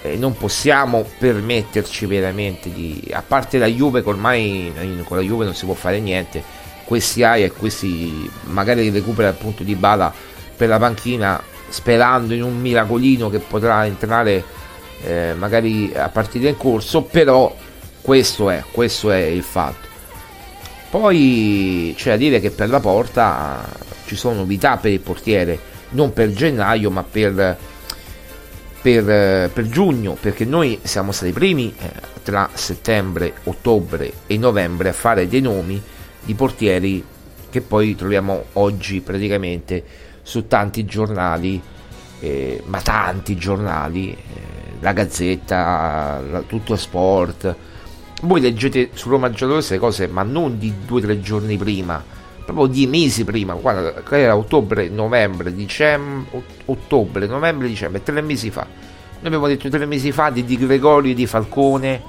eh, 0.00 0.16
non 0.16 0.34
possiamo 0.34 1.06
permetterci 1.18 2.06
veramente 2.06 2.72
di, 2.72 3.06
a 3.12 3.22
parte 3.22 3.58
la 3.58 3.66
Juve 3.66 4.02
che 4.02 4.08
ormai 4.08 4.72
con 5.04 5.18
la 5.18 5.22
Juve 5.22 5.44
non 5.44 5.54
si 5.54 5.66
può 5.66 5.74
fare 5.74 6.00
niente, 6.00 6.42
questi 6.84 7.22
hai 7.22 7.44
e 7.44 7.52
questi 7.52 8.30
magari 8.44 8.88
recupera 8.88 9.28
appunto 9.28 9.62
di 9.62 9.74
bala 9.74 10.12
per 10.56 10.68
la 10.68 10.78
panchina 10.78 11.42
sperando 11.68 12.32
in 12.32 12.42
un 12.42 12.58
miracolino 12.58 13.28
che 13.28 13.40
potrà 13.40 13.84
entrare 13.84 14.62
eh, 15.04 15.34
magari 15.34 15.92
a 15.94 16.08
partire 16.08 16.48
in 16.48 16.56
corso 16.56 17.02
però 17.02 17.54
questo 18.00 18.50
è, 18.50 18.62
questo 18.70 19.10
è 19.10 19.22
il 19.22 19.42
fatto. 19.42 19.88
Poi 20.90 21.94
c'è 21.96 22.10
da 22.10 22.16
dire 22.16 22.40
che 22.40 22.50
per 22.50 22.68
la 22.68 22.80
porta 22.80 23.66
ci 24.06 24.14
sono 24.14 24.36
novità 24.36 24.76
per 24.76 24.92
il 24.92 25.00
portiere 25.00 25.72
non 25.90 26.12
per 26.12 26.32
gennaio 26.32 26.90
ma 26.90 27.02
per, 27.02 27.56
per, 28.80 29.50
per 29.50 29.68
giugno 29.68 30.16
perché 30.20 30.44
noi 30.44 30.78
siamo 30.82 31.12
stati 31.12 31.30
i 31.30 31.34
primi 31.34 31.74
eh, 31.78 31.90
tra 32.22 32.48
settembre, 32.52 33.34
ottobre 33.44 34.12
e 34.26 34.36
novembre 34.38 34.90
a 34.90 34.92
fare 34.92 35.26
dei 35.28 35.40
nomi 35.40 35.80
di 36.22 36.34
portieri 36.34 37.04
che 37.50 37.60
poi 37.60 37.94
troviamo 37.94 38.46
oggi 38.54 39.00
praticamente 39.00 39.84
su 40.22 40.48
tanti 40.48 40.84
giornali, 40.84 41.62
eh, 42.18 42.60
ma 42.66 42.80
tanti 42.80 43.36
giornali, 43.36 44.10
eh, 44.10 44.16
la 44.84 44.92
Gazzetta, 44.92 46.22
la, 46.30 46.40
tutto 46.40 46.76
sport. 46.76 47.56
Voi 48.20 48.40
leggete 48.42 48.90
su 48.92 49.08
Roma 49.08 49.30
Giallorossa 49.30 49.72
le 49.72 49.80
cose, 49.80 50.06
ma 50.06 50.22
non 50.22 50.58
di 50.58 50.72
due 50.84 51.00
o 51.00 51.02
tre 51.02 51.20
giorni 51.20 51.56
prima, 51.56 52.04
proprio 52.44 52.66
di 52.66 52.86
mesi 52.86 53.24
prima. 53.24 53.54
Guarda, 53.54 54.02
era 54.10 54.36
ottobre, 54.36 54.88
novembre, 54.90 55.54
dicembre, 55.54 56.42
ottobre, 56.66 57.26
novembre, 57.26 57.66
dicembre, 57.66 58.02
tre 58.02 58.20
mesi 58.20 58.50
fa. 58.50 58.66
Noi 58.66 59.26
abbiamo 59.26 59.46
detto 59.46 59.70
tre 59.70 59.86
mesi 59.86 60.12
fa 60.12 60.28
di 60.28 60.44
Di 60.44 60.58
Gregorio, 60.58 61.14
di 61.14 61.26
Falcone 61.26 62.02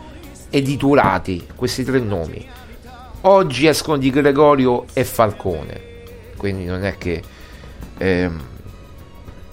e 0.50 0.62
di 0.62 0.76
Turati, 0.76 1.48
questi 1.56 1.86
tre 1.86 2.00
nomi. 2.00 2.46
Oggi 3.22 3.68
escono 3.68 3.98
Di 3.98 4.10
Gregorio 4.10 4.86
e 4.92 5.06
Falcone, 5.06 5.82
quindi 6.36 6.66
non 6.66 6.84
è 6.84 6.98
che 6.98 7.24
eh, 7.98 8.30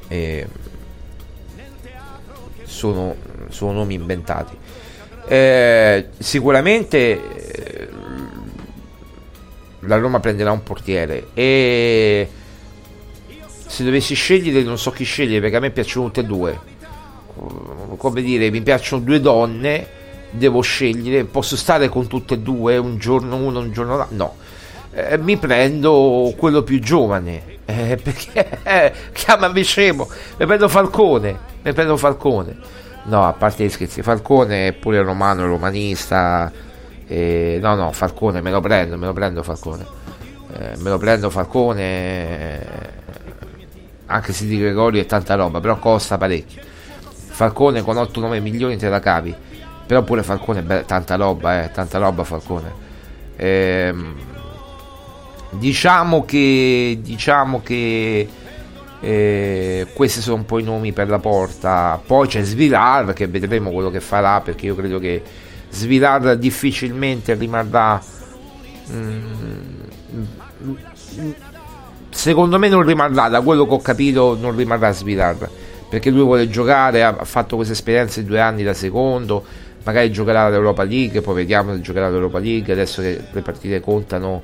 eh, 0.08 0.46
sono, 2.90 3.14
sono, 3.50 3.72
nomi 3.72 3.94
inventati. 3.94 4.56
Eh, 5.28 6.08
sicuramente 6.18 6.98
eh, 6.98 7.88
la 9.80 9.98
Roma 9.98 10.18
prenderà 10.18 10.50
un 10.50 10.64
portiere 10.64 11.28
e 11.32 12.28
se 13.66 13.84
dovessi 13.84 14.14
scegliere 14.14 14.64
non 14.64 14.78
so 14.78 14.90
chi 14.90 15.04
scegliere 15.04 15.40
perché 15.40 15.56
a 15.56 15.60
me 15.60 15.70
piacciono 15.70 16.06
tutte 16.06 16.20
e 16.20 16.24
due. 16.24 16.58
Come 17.96 18.20
dire 18.20 18.50
mi 18.50 18.62
piacciono 18.62 19.02
due 19.02 19.20
donne 19.20 20.00
devo 20.30 20.60
scegliere 20.60 21.24
posso 21.24 21.56
stare 21.56 21.88
con 21.88 22.06
tutte 22.06 22.34
e 22.34 22.38
due 22.38 22.78
un 22.78 22.98
giorno 22.98 23.36
uno 23.36 23.60
un 23.60 23.72
giorno 23.72 23.96
l'altro 23.96 24.16
no. 24.16 24.34
Eh, 24.92 25.18
mi 25.18 25.36
prendo 25.36 26.34
quello 26.36 26.62
più 26.62 26.80
giovane 26.80 27.60
eh, 27.72 27.96
perché 27.96 28.58
eh, 28.62 28.92
chiamami 29.12 29.62
scemo. 29.62 30.08
Mi 30.38 30.46
prendo 30.46 30.68
Falcone 30.68 31.50
mi 31.62 31.72
prendo 31.72 31.96
Falcone. 31.96 32.56
No 33.04 33.26
a 33.26 33.32
parte 33.32 33.64
gli 33.64 33.68
scherzi 33.68 34.02
Falcone 34.02 34.68
è 34.68 34.72
pure 34.72 35.02
romano 35.02 35.46
romanista 35.46 36.52
eh, 37.06 37.58
no 37.60 37.74
no 37.74 37.90
Falcone 37.90 38.40
me 38.40 38.52
lo 38.52 38.60
prendo 38.60 38.96
me 38.98 39.06
lo 39.06 39.12
prendo 39.12 39.42
Falcone. 39.42 39.86
Eh, 40.52 40.76
me 40.78 40.90
lo 40.90 40.98
prendo 40.98 41.30
Falcone 41.30 41.82
eh, 42.60 42.66
anche 44.06 44.32
se 44.32 44.46
di 44.46 44.58
Gregorio 44.58 45.00
è 45.00 45.06
tanta 45.06 45.34
roba 45.34 45.60
però 45.60 45.78
costa 45.78 46.18
parecchio. 46.18 46.62
Falcone 47.32 47.82
con 47.82 47.96
8-9 47.96 48.40
milioni 48.40 48.76
te 48.76 48.88
la 48.88 49.00
cavi 49.00 49.34
però 49.86 50.02
pure 50.02 50.22
Falcone 50.22 50.64
è 50.66 50.84
tanta 50.84 51.16
roba 51.16 51.64
eh, 51.64 51.70
tanta 51.70 51.98
roba 51.98 52.24
Falcone. 52.24 52.90
Ehm 53.36 54.30
Diciamo 55.52 56.24
che, 56.24 56.98
diciamo 57.02 57.60
che 57.62 58.28
eh, 59.00 59.86
questi 59.92 60.20
sono 60.20 60.36
un 60.36 60.44
po' 60.44 60.58
i 60.58 60.62
nomi 60.62 60.92
per 60.92 61.08
la 61.08 61.18
porta. 61.18 62.00
Poi 62.04 62.28
c'è 62.28 62.42
Svilar 62.42 63.12
che 63.12 63.26
vedremo 63.26 63.70
quello 63.70 63.90
che 63.90 64.00
farà 64.00 64.40
perché 64.40 64.66
io 64.66 64.76
credo 64.76 64.98
che 64.98 65.22
Svilar 65.70 66.36
difficilmente 66.36 67.34
rimarrà. 67.34 68.00
Mm, 68.92 69.84
secondo 72.10 72.58
me 72.58 72.68
non 72.68 72.82
rimarrà, 72.82 73.28
da 73.28 73.40
quello 73.40 73.66
che 73.66 73.74
ho 73.74 73.80
capito, 73.80 74.36
non 74.40 74.56
rimarrà 74.56 74.92
Svilar 74.92 75.50
perché 75.92 76.08
lui 76.08 76.22
vuole 76.22 76.48
giocare. 76.48 77.02
Ha 77.02 77.24
fatto 77.24 77.56
questa 77.56 77.74
esperienza 77.74 78.20
di 78.20 78.26
due 78.26 78.40
anni 78.40 78.62
da 78.62 78.72
secondo. 78.72 79.44
Magari 79.84 80.12
giocherà 80.12 80.44
all'Europa 80.44 80.84
League, 80.84 81.20
poi 81.22 81.34
vediamo 81.34 81.74
se 81.74 81.80
giocherà 81.80 82.06
all'Europa 82.06 82.38
League. 82.38 82.72
Adesso 82.72 83.02
che 83.02 83.20
le 83.30 83.40
partite 83.42 83.80
contano 83.80 84.40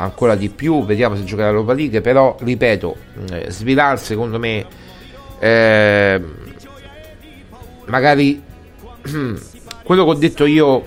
ancora 0.00 0.34
di 0.34 0.48
più, 0.48 0.84
vediamo 0.84 1.14
se 1.14 1.24
giocherà 1.24 1.50
l'Europa 1.50 1.74
League, 1.74 2.00
però 2.00 2.36
ripeto, 2.40 2.96
eh, 3.30 3.50
Svilar 3.50 3.98
secondo 3.98 4.38
me 4.38 4.66
eh, 5.38 6.22
magari 7.86 8.42
quello 9.82 10.04
che 10.04 10.10
ho 10.10 10.14
detto 10.14 10.46
io 10.46 10.86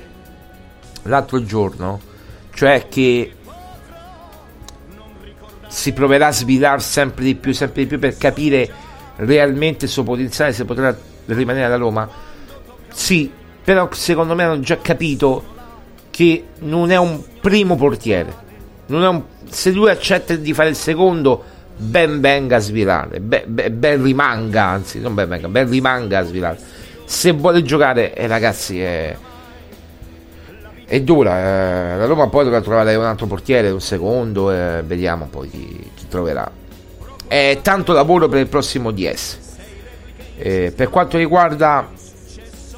l'altro 1.03 1.43
giorno, 1.43 2.01
cioè 2.53 2.88
che 2.89 3.34
si 5.68 5.91
proverà 5.93 6.28
a 6.28 6.32
svilar 6.32 6.82
sempre 6.82 7.24
di 7.24 7.36
più, 7.36 7.51
sempre 7.53 7.84
di 7.84 7.88
più 7.88 7.99
per 7.99 8.18
capire 8.18 8.70
realmente 9.18 9.86
il 9.86 9.91
suo 9.91 10.03
potenziale 10.03 10.53
se 10.53 10.66
potrà 10.66 10.95
rimanere 11.26 11.66
alla 11.66 11.78
Roma. 11.78 12.09
Sì, 12.91 13.32
però 13.64 13.89
secondo 13.91 14.34
me 14.34 14.43
hanno 14.43 14.59
già 14.59 14.78
capito 14.78 15.51
che 16.09 16.45
non 16.59 16.91
è 16.91 16.97
un 16.97 17.22
primo 17.41 17.76
portiere 17.76 18.43
un, 18.88 19.24
se 19.50 19.72
lui 19.72 19.90
accetta 19.90 20.36
di 20.36 20.54
fare 20.54 20.70
il 20.70 20.76
secondo, 20.76 21.44
ben 21.76 22.20
venga 22.20 22.58
a 22.58 22.60
svilare, 22.60 23.20
ben, 23.20 23.44
ben, 23.48 23.80
ben, 23.80 24.04
rimanga, 24.04 24.66
anzi, 24.66 25.00
non 25.00 25.14
ben 25.14 25.28
venga, 25.28 25.48
ben 25.48 25.70
rimanga 25.70 26.20
a 26.20 26.24
svilare. 26.24 26.58
Se 27.06 27.32
vuole 27.32 27.64
giocare, 27.64 28.14
eh, 28.16 28.28
ragazzi, 28.28 28.82
è, 28.82 29.16
è 30.86 31.02
dura. 31.02 31.40
Eh, 31.40 31.98
la 31.98 32.06
Roma 32.06 32.28
poi 32.28 32.44
dovrà 32.44 32.62
trovare 32.62 32.96
un 32.96 33.06
altro 33.06 33.26
portiere, 33.26 33.70
un 33.70 33.82
secondo, 33.82 34.52
eh, 34.52 34.82
vediamo 34.86 35.28
poi 35.30 35.50
chi, 35.50 35.92
chi, 35.94 36.08
troverà. 36.08 36.50
È 37.28 37.60
tanto 37.62 37.94
lavoro 37.94 38.28
per 38.28 38.40
il 38.40 38.48
prossimo 38.48 38.92
DS. 38.92 39.40
Eh, 40.38 40.74
per 40.76 40.90
quanto 40.90 41.18
riguarda, 41.18 41.90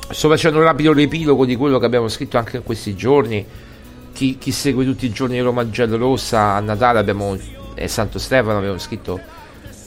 sto 0.09 0.29
facendo 0.29 0.59
un 0.59 0.63
rapido 0.65 0.93
riepilogo 0.93 1.45
di 1.45 1.55
quello 1.55 1.79
che 1.79 1.85
abbiamo 1.85 2.07
scritto 2.07 2.37
anche 2.37 2.57
in 2.57 2.63
questi 2.63 2.95
giorni 2.95 3.45
chi, 4.15 4.37
chi, 4.37 4.51
segue 4.51 4.85
tutti 4.85 5.05
i 5.05 5.11
giorni 5.11 5.39
Roma 5.41 5.69
Giallo 5.69 5.97
Rossa 5.97 6.53
a 6.53 6.59
Natale 6.59 6.99
abbiamo 6.99 7.37
e 7.75 7.87
Santo 7.89 8.17
Stefano 8.17 8.57
abbiamo 8.57 8.77
scritto 8.77 9.19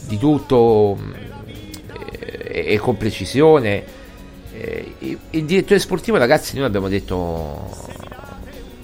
di 0.07 0.17
tutto 0.17 0.97
e, 2.47 2.65
e 2.67 2.77
con 2.77 2.95
precisione. 2.97 3.83
E, 4.53 4.95
il 5.31 5.45
direttore 5.45 5.79
sportivo 5.79 6.17
ragazzi 6.17 6.55
noi 6.55 6.65
abbiamo 6.65 6.87
detto 6.87 7.87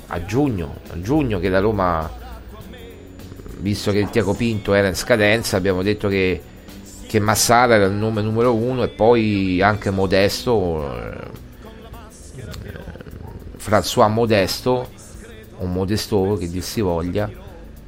a 0.08 0.26
giugno 0.26 0.76
a 0.90 1.02
giugno 1.02 1.40
che 1.40 1.50
la 1.50 1.60
Roma 1.60 2.10
visto 3.60 3.92
che 3.92 4.00
il 4.00 4.10
Tiago 4.10 4.34
Pinto 4.34 4.74
era 4.74 4.88
in 4.88 4.96
scadenza 4.96 5.58
abbiamo 5.58 5.82
detto 5.82 6.08
che, 6.08 6.42
che 7.08 7.16
che 7.16 7.22
Massara 7.22 7.76
era 7.76 7.86
il 7.86 7.94
nome 7.94 8.22
numero 8.22 8.54
uno 8.54 8.84
e 8.84 8.90
poi 8.90 9.62
anche 9.62 9.90
Modesto, 9.90 10.94
eh, 10.94 11.18
François 13.58 14.10
Modesto, 14.10 14.90
o 15.58 15.66
Modesto 15.66 16.36
che 16.40 16.50
dir 16.50 16.64
si 16.64 16.82
voglia, 16.82 17.30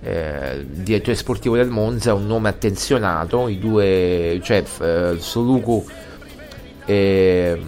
eh, 0.01 0.65
direttore 0.69 1.15
sportivo 1.15 1.55
del 1.55 1.69
Monza, 1.69 2.13
un 2.13 2.27
nome 2.27 2.49
attenzionato, 2.49 3.47
i 3.47 3.59
due, 3.59 4.39
cioè 4.43 4.63
eh, 4.81 5.15
Soluku 5.19 5.85
e, 6.85 7.61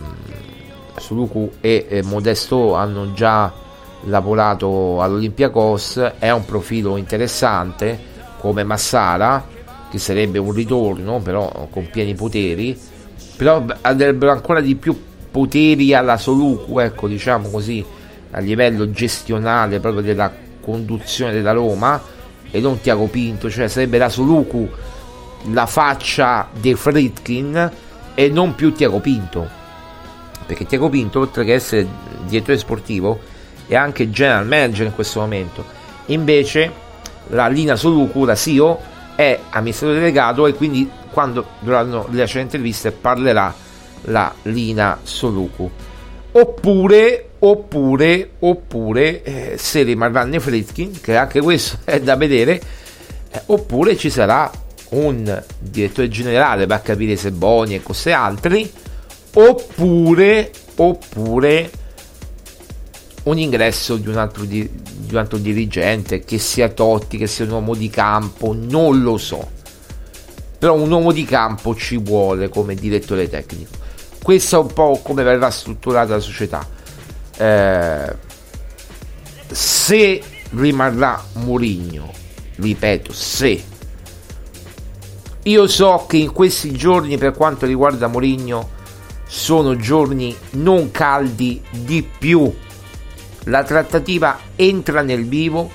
Soluku 0.97 1.51
e, 1.59 1.85
e 1.89 2.03
Modesto 2.03 2.75
hanno 2.75 3.13
già 3.13 3.51
lavorato 4.03 5.01
all'Olympiacos, 5.01 6.13
è 6.19 6.29
un 6.31 6.45
profilo 6.45 6.95
interessante 6.95 8.07
come 8.39 8.63
Massara, 8.63 9.45
che 9.89 9.97
sarebbe 9.97 10.37
un 10.37 10.53
ritorno 10.53 11.19
però 11.19 11.67
con 11.69 11.89
pieni 11.91 12.13
poteri, 12.13 12.79
però 13.35 13.65
avrebbero 13.81 14.31
ancora 14.31 14.61
di 14.61 14.75
più 14.75 14.97
poteri 15.31 15.93
alla 15.93 16.17
Soluku, 16.17 16.79
ecco 16.79 17.07
diciamo 17.07 17.49
così, 17.49 17.83
a 18.31 18.39
livello 18.39 18.91
gestionale 18.91 19.79
proprio 19.79 20.01
della 20.01 20.31
conduzione 20.61 21.31
della 21.31 21.51
Roma 21.51 22.01
e 22.51 22.59
non 22.59 22.79
Tiago 22.79 23.07
Pinto, 23.07 23.49
cioè 23.49 23.67
sarebbe 23.67 23.97
la 23.97 24.09
Soluku 24.09 24.69
la 25.51 25.65
faccia 25.65 26.49
dei 26.59 26.75
Fritkin 26.75 27.71
e 28.13 28.29
non 28.29 28.55
più 28.55 28.73
Tiago 28.73 28.99
Pinto. 28.99 29.47
Perché 30.45 30.65
Tiago 30.65 30.89
Pinto 30.89 31.19
oltre 31.19 31.43
che 31.43 31.53
essere 31.53 31.87
direttore 32.25 32.57
sportivo 32.57 33.19
è 33.67 33.75
anche 33.75 34.09
general 34.09 34.47
manager 34.47 34.87
in 34.87 34.95
questo 34.95 35.19
momento. 35.19 35.63
Invece 36.07 36.71
la 37.27 37.47
Lina 37.47 37.75
Soluku, 37.75 38.25
la 38.25 38.35
CEO 38.35 38.79
è 39.15 39.39
amministratore 39.49 39.99
delegato 39.99 40.47
e 40.47 40.53
quindi 40.53 40.89
quando 41.11 41.45
dovranno 41.59 42.07
le 42.09 42.27
interviste 42.35 42.91
parlerà 42.91 43.53
la 44.03 44.33
Lina 44.43 44.99
Soluku 45.03 45.69
oppure 46.31 47.29
oppure 47.39 48.31
oppure 48.39 49.23
eh, 49.23 49.55
se 49.57 49.83
rimarranno 49.83 50.39
Fritkin 50.39 50.99
che 50.99 51.15
anche 51.15 51.41
questo 51.41 51.79
è 51.85 51.99
da 52.01 52.15
vedere 52.15 52.61
eh, 53.31 53.41
oppure 53.47 53.95
ci 53.95 54.09
sarà 54.09 54.51
un 54.89 55.43
direttore 55.59 56.09
generale 56.09 56.65
per 56.65 56.81
capire 56.81 57.15
se 57.15 57.31
Boni 57.31 57.75
e 57.75 57.83
cose 57.83 58.11
altri 58.11 58.69
oppure 59.33 60.51
oppure 60.75 61.71
un 63.23 63.37
ingresso 63.37 63.97
di 63.97 64.07
un 64.07 64.17
altro, 64.17 64.43
di, 64.43 64.67
di 64.71 65.13
un 65.13 65.17
altro 65.17 65.37
dirigente 65.37 66.21
che 66.21 66.37
sia 66.39 66.69
Totti 66.69 67.17
che 67.17 67.27
sia 67.27 67.45
un 67.45 67.51
uomo 67.51 67.75
di 67.75 67.89
campo 67.89 68.55
non 68.57 69.01
lo 69.01 69.17
so. 69.17 69.57
Però 70.57 70.73
un 70.73 70.91
uomo 70.91 71.11
di 71.11 71.23
campo 71.23 71.75
ci 71.75 71.97
vuole 71.97 72.49
come 72.49 72.75
direttore 72.75 73.29
tecnico 73.29 73.78
questo 74.21 74.57
è 74.57 74.59
un 74.59 74.73
po' 74.73 74.99
come 75.03 75.23
verrà 75.23 75.49
strutturata 75.49 76.15
la 76.15 76.19
società. 76.19 76.67
Eh, 77.37 78.15
se 79.51 80.21
rimarrà 80.51 81.23
Mourinho 81.33 82.11
ripeto 82.55 83.13
se 83.13 83.63
io 85.43 85.67
so 85.67 86.05
che 86.07 86.17
in 86.17 86.31
questi 86.31 86.71
giorni 86.73 87.17
per 87.17 87.33
quanto 87.33 87.65
riguarda 87.65 88.07
Mourinho 88.07 88.77
sono 89.25 89.75
giorni 89.77 90.35
non 90.51 90.91
caldi 90.91 91.61
di 91.69 92.07
più. 92.17 92.53
La 93.45 93.63
trattativa 93.63 94.37
entra 94.55 95.01
nel 95.01 95.25
vivo. 95.25 95.71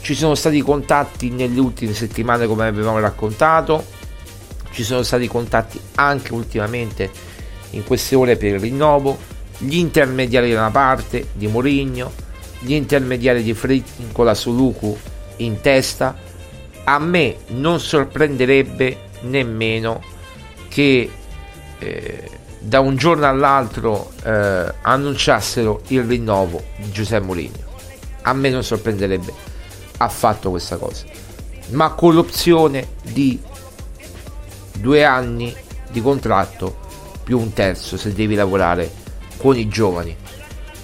Ci 0.00 0.14
sono 0.14 0.34
stati 0.34 0.60
contatti 0.62 1.30
nelle 1.30 1.60
ultime 1.60 1.92
settimane 1.92 2.46
come 2.46 2.66
avevamo 2.66 2.98
raccontato. 2.98 3.84
Ci 4.72 4.82
sono 4.82 5.02
stati 5.02 5.28
contatti 5.28 5.78
anche 5.96 6.32
ultimamente 6.32 7.10
in 7.70 7.84
queste 7.84 8.14
ore 8.14 8.36
per 8.36 8.54
il 8.54 8.60
rinnovo 8.60 9.18
gli 9.58 9.76
intermediari 9.76 10.52
da 10.52 10.60
una 10.60 10.70
parte 10.70 11.28
di 11.32 11.46
Mourinho, 11.46 12.12
gli 12.60 12.72
intermediari 12.72 13.42
di 13.42 13.52
Fritkin 13.52 14.12
con 14.12 14.24
la 14.24 14.34
Soluku 14.34 14.96
in 15.36 15.60
testa, 15.60 16.16
a 16.84 16.98
me 16.98 17.36
non 17.48 17.78
sorprenderebbe 17.78 19.08
nemmeno 19.22 20.02
che 20.68 21.10
eh, 21.78 22.30
da 22.58 22.80
un 22.80 22.96
giorno 22.96 23.26
all'altro 23.26 24.12
eh, 24.22 24.74
annunciassero 24.80 25.82
il 25.88 26.04
rinnovo 26.04 26.62
di 26.76 26.90
Giuseppe 26.90 27.24
Mourinho. 27.24 27.68
A 28.22 28.32
me 28.32 28.50
non 28.50 28.62
sorprenderebbe 28.64 29.32
affatto 29.98 30.50
questa 30.50 30.76
cosa, 30.76 31.04
ma 31.70 31.90
con 31.92 32.14
l'opzione 32.14 32.86
di 33.02 33.38
due 34.78 35.04
anni 35.04 35.54
di 35.90 36.00
contratto 36.00 36.88
più 37.30 37.38
un 37.38 37.52
terzo 37.52 37.96
se 37.96 38.12
devi 38.12 38.34
lavorare 38.34 38.90
con 39.36 39.56
i 39.56 39.68
giovani. 39.68 40.16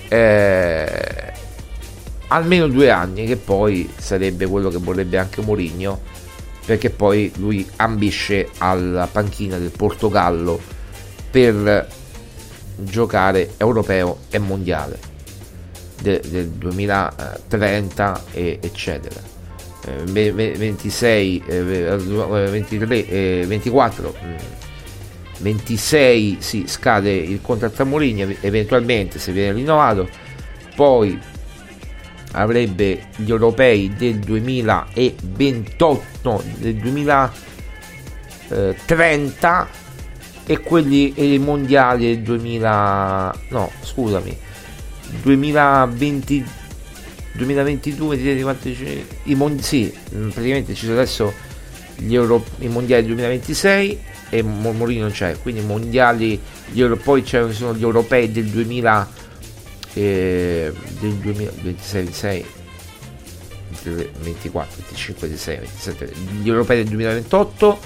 Eh, 0.07 1.33
almeno 2.29 2.69
due 2.69 2.89
anni, 2.89 3.27
che 3.27 3.35
poi 3.37 3.93
sarebbe 3.97 4.47
quello 4.47 4.69
che 4.69 4.79
vorrebbe 4.79 5.19
anche 5.19 5.41
Mourinho, 5.41 6.01
perché 6.65 6.91
poi 6.91 7.33
lui 7.39 7.69
ambisce 7.77 8.49
alla 8.59 9.09
panchina 9.09 9.59
del 9.59 9.71
Portogallo 9.71 10.61
per 11.33 11.89
giocare 12.77 13.55
europeo 13.57 14.19
e 14.31 14.39
mondiale 14.39 14.99
del, 16.01 16.21
del 16.21 16.47
2030 16.51 18.23
e, 18.31 18.61
eccetera. 18.63 19.21
Eh, 19.85 20.05
26, 20.05 21.43
eh, 21.45 21.63
23, 21.63 23.09
eh, 23.09 23.45
24 23.49 24.66
26 25.39 26.37
si 26.41 26.65
scade 26.67 27.11
il 27.13 27.41
contratto 27.43 27.83
a 27.83 27.85
Mourinho 27.85 28.35
eventualmente 28.41 29.19
se 29.19 29.33
viene 29.33 29.53
rinnovato 29.53 30.09
poi 30.75 31.19
avrebbe 32.33 33.09
gli 33.17 33.31
europei 33.31 33.93
del 33.97 34.19
2028 34.19 36.43
del 36.59 36.75
2030 36.77 39.69
e 40.49 40.61
quelli 40.61 41.13
e 41.15 41.35
i 41.35 41.39
mondiali 41.39 42.07
del 42.07 42.21
2000 42.23 43.35
no 43.49 43.71
scusami 43.83 44.37
2020 45.23 46.45
2022 47.33 49.05
i 49.25 49.35
mon- 49.35 49.59
sì 49.61 49.93
praticamente 50.11 50.75
ci 50.75 50.85
sono 50.87 50.97
adesso 50.97 51.33
Euro- 52.09 52.45
i 52.59 52.69
mondiali 52.69 53.03
del 53.07 53.15
2026 53.15 53.99
e 54.31 54.43
Mourinho 54.43 55.03
non 55.03 55.11
c'è 55.11 55.37
quindi 55.41 55.61
mondiali 55.61 56.41
poi 57.03 57.25
ci 57.25 57.39
sono 57.51 57.75
gli 57.75 57.83
europei 57.83 58.31
del 58.31 58.47
2000 58.47 59.09
eh, 59.95 60.73
del 61.01 61.13
2026 61.15 62.47
26 63.85 64.11
24 64.21 64.75
25 64.77 65.29
26 65.29 65.57
27 65.59 66.13
gli 66.43 66.49
europei 66.49 66.77
del 66.79 66.89
2028 66.89 67.79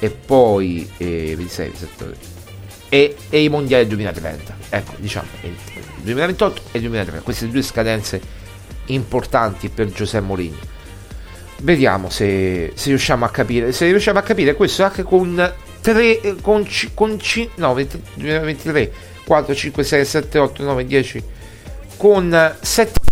e 0.00 0.10
poi 0.10 0.90
eh, 0.98 1.34
26 1.36 1.68
27 1.68 2.32
e, 2.88 3.16
e, 3.28 3.42
i 3.42 3.48
mondiali 3.48 3.86
del 3.86 3.96
2030 3.96 4.56
ecco 4.70 4.92
diciamo 4.98 5.28
2028 6.02 6.62
e 6.72 6.80
2030 6.80 7.22
queste 7.22 7.48
due 7.48 7.62
scadenze 7.62 8.20
importanti 8.86 9.68
per 9.68 9.90
Giuseppe 9.92 10.24
Mourinho 10.24 10.72
vediamo 11.62 12.10
se, 12.10 12.72
se, 12.74 12.88
riusciamo 12.88 13.24
a 13.24 13.30
capire 13.30 13.72
se 13.72 13.86
riusciamo 13.86 14.18
a 14.18 14.22
capire 14.22 14.54
questo 14.54 14.84
anche 14.84 15.02
con 15.02 15.52
3 15.80 16.36
con, 16.40 16.66
con 16.94 17.16
c, 17.16 17.48
no 17.56 17.74
20, 17.74 18.02
2023 18.14 18.92
4 19.24 19.54
5 19.54 19.84
6 19.84 20.04
7 20.04 20.38
8 20.38 20.62
9 20.62 20.84
10 20.86 21.22
con 21.96 22.56
7 22.60 23.03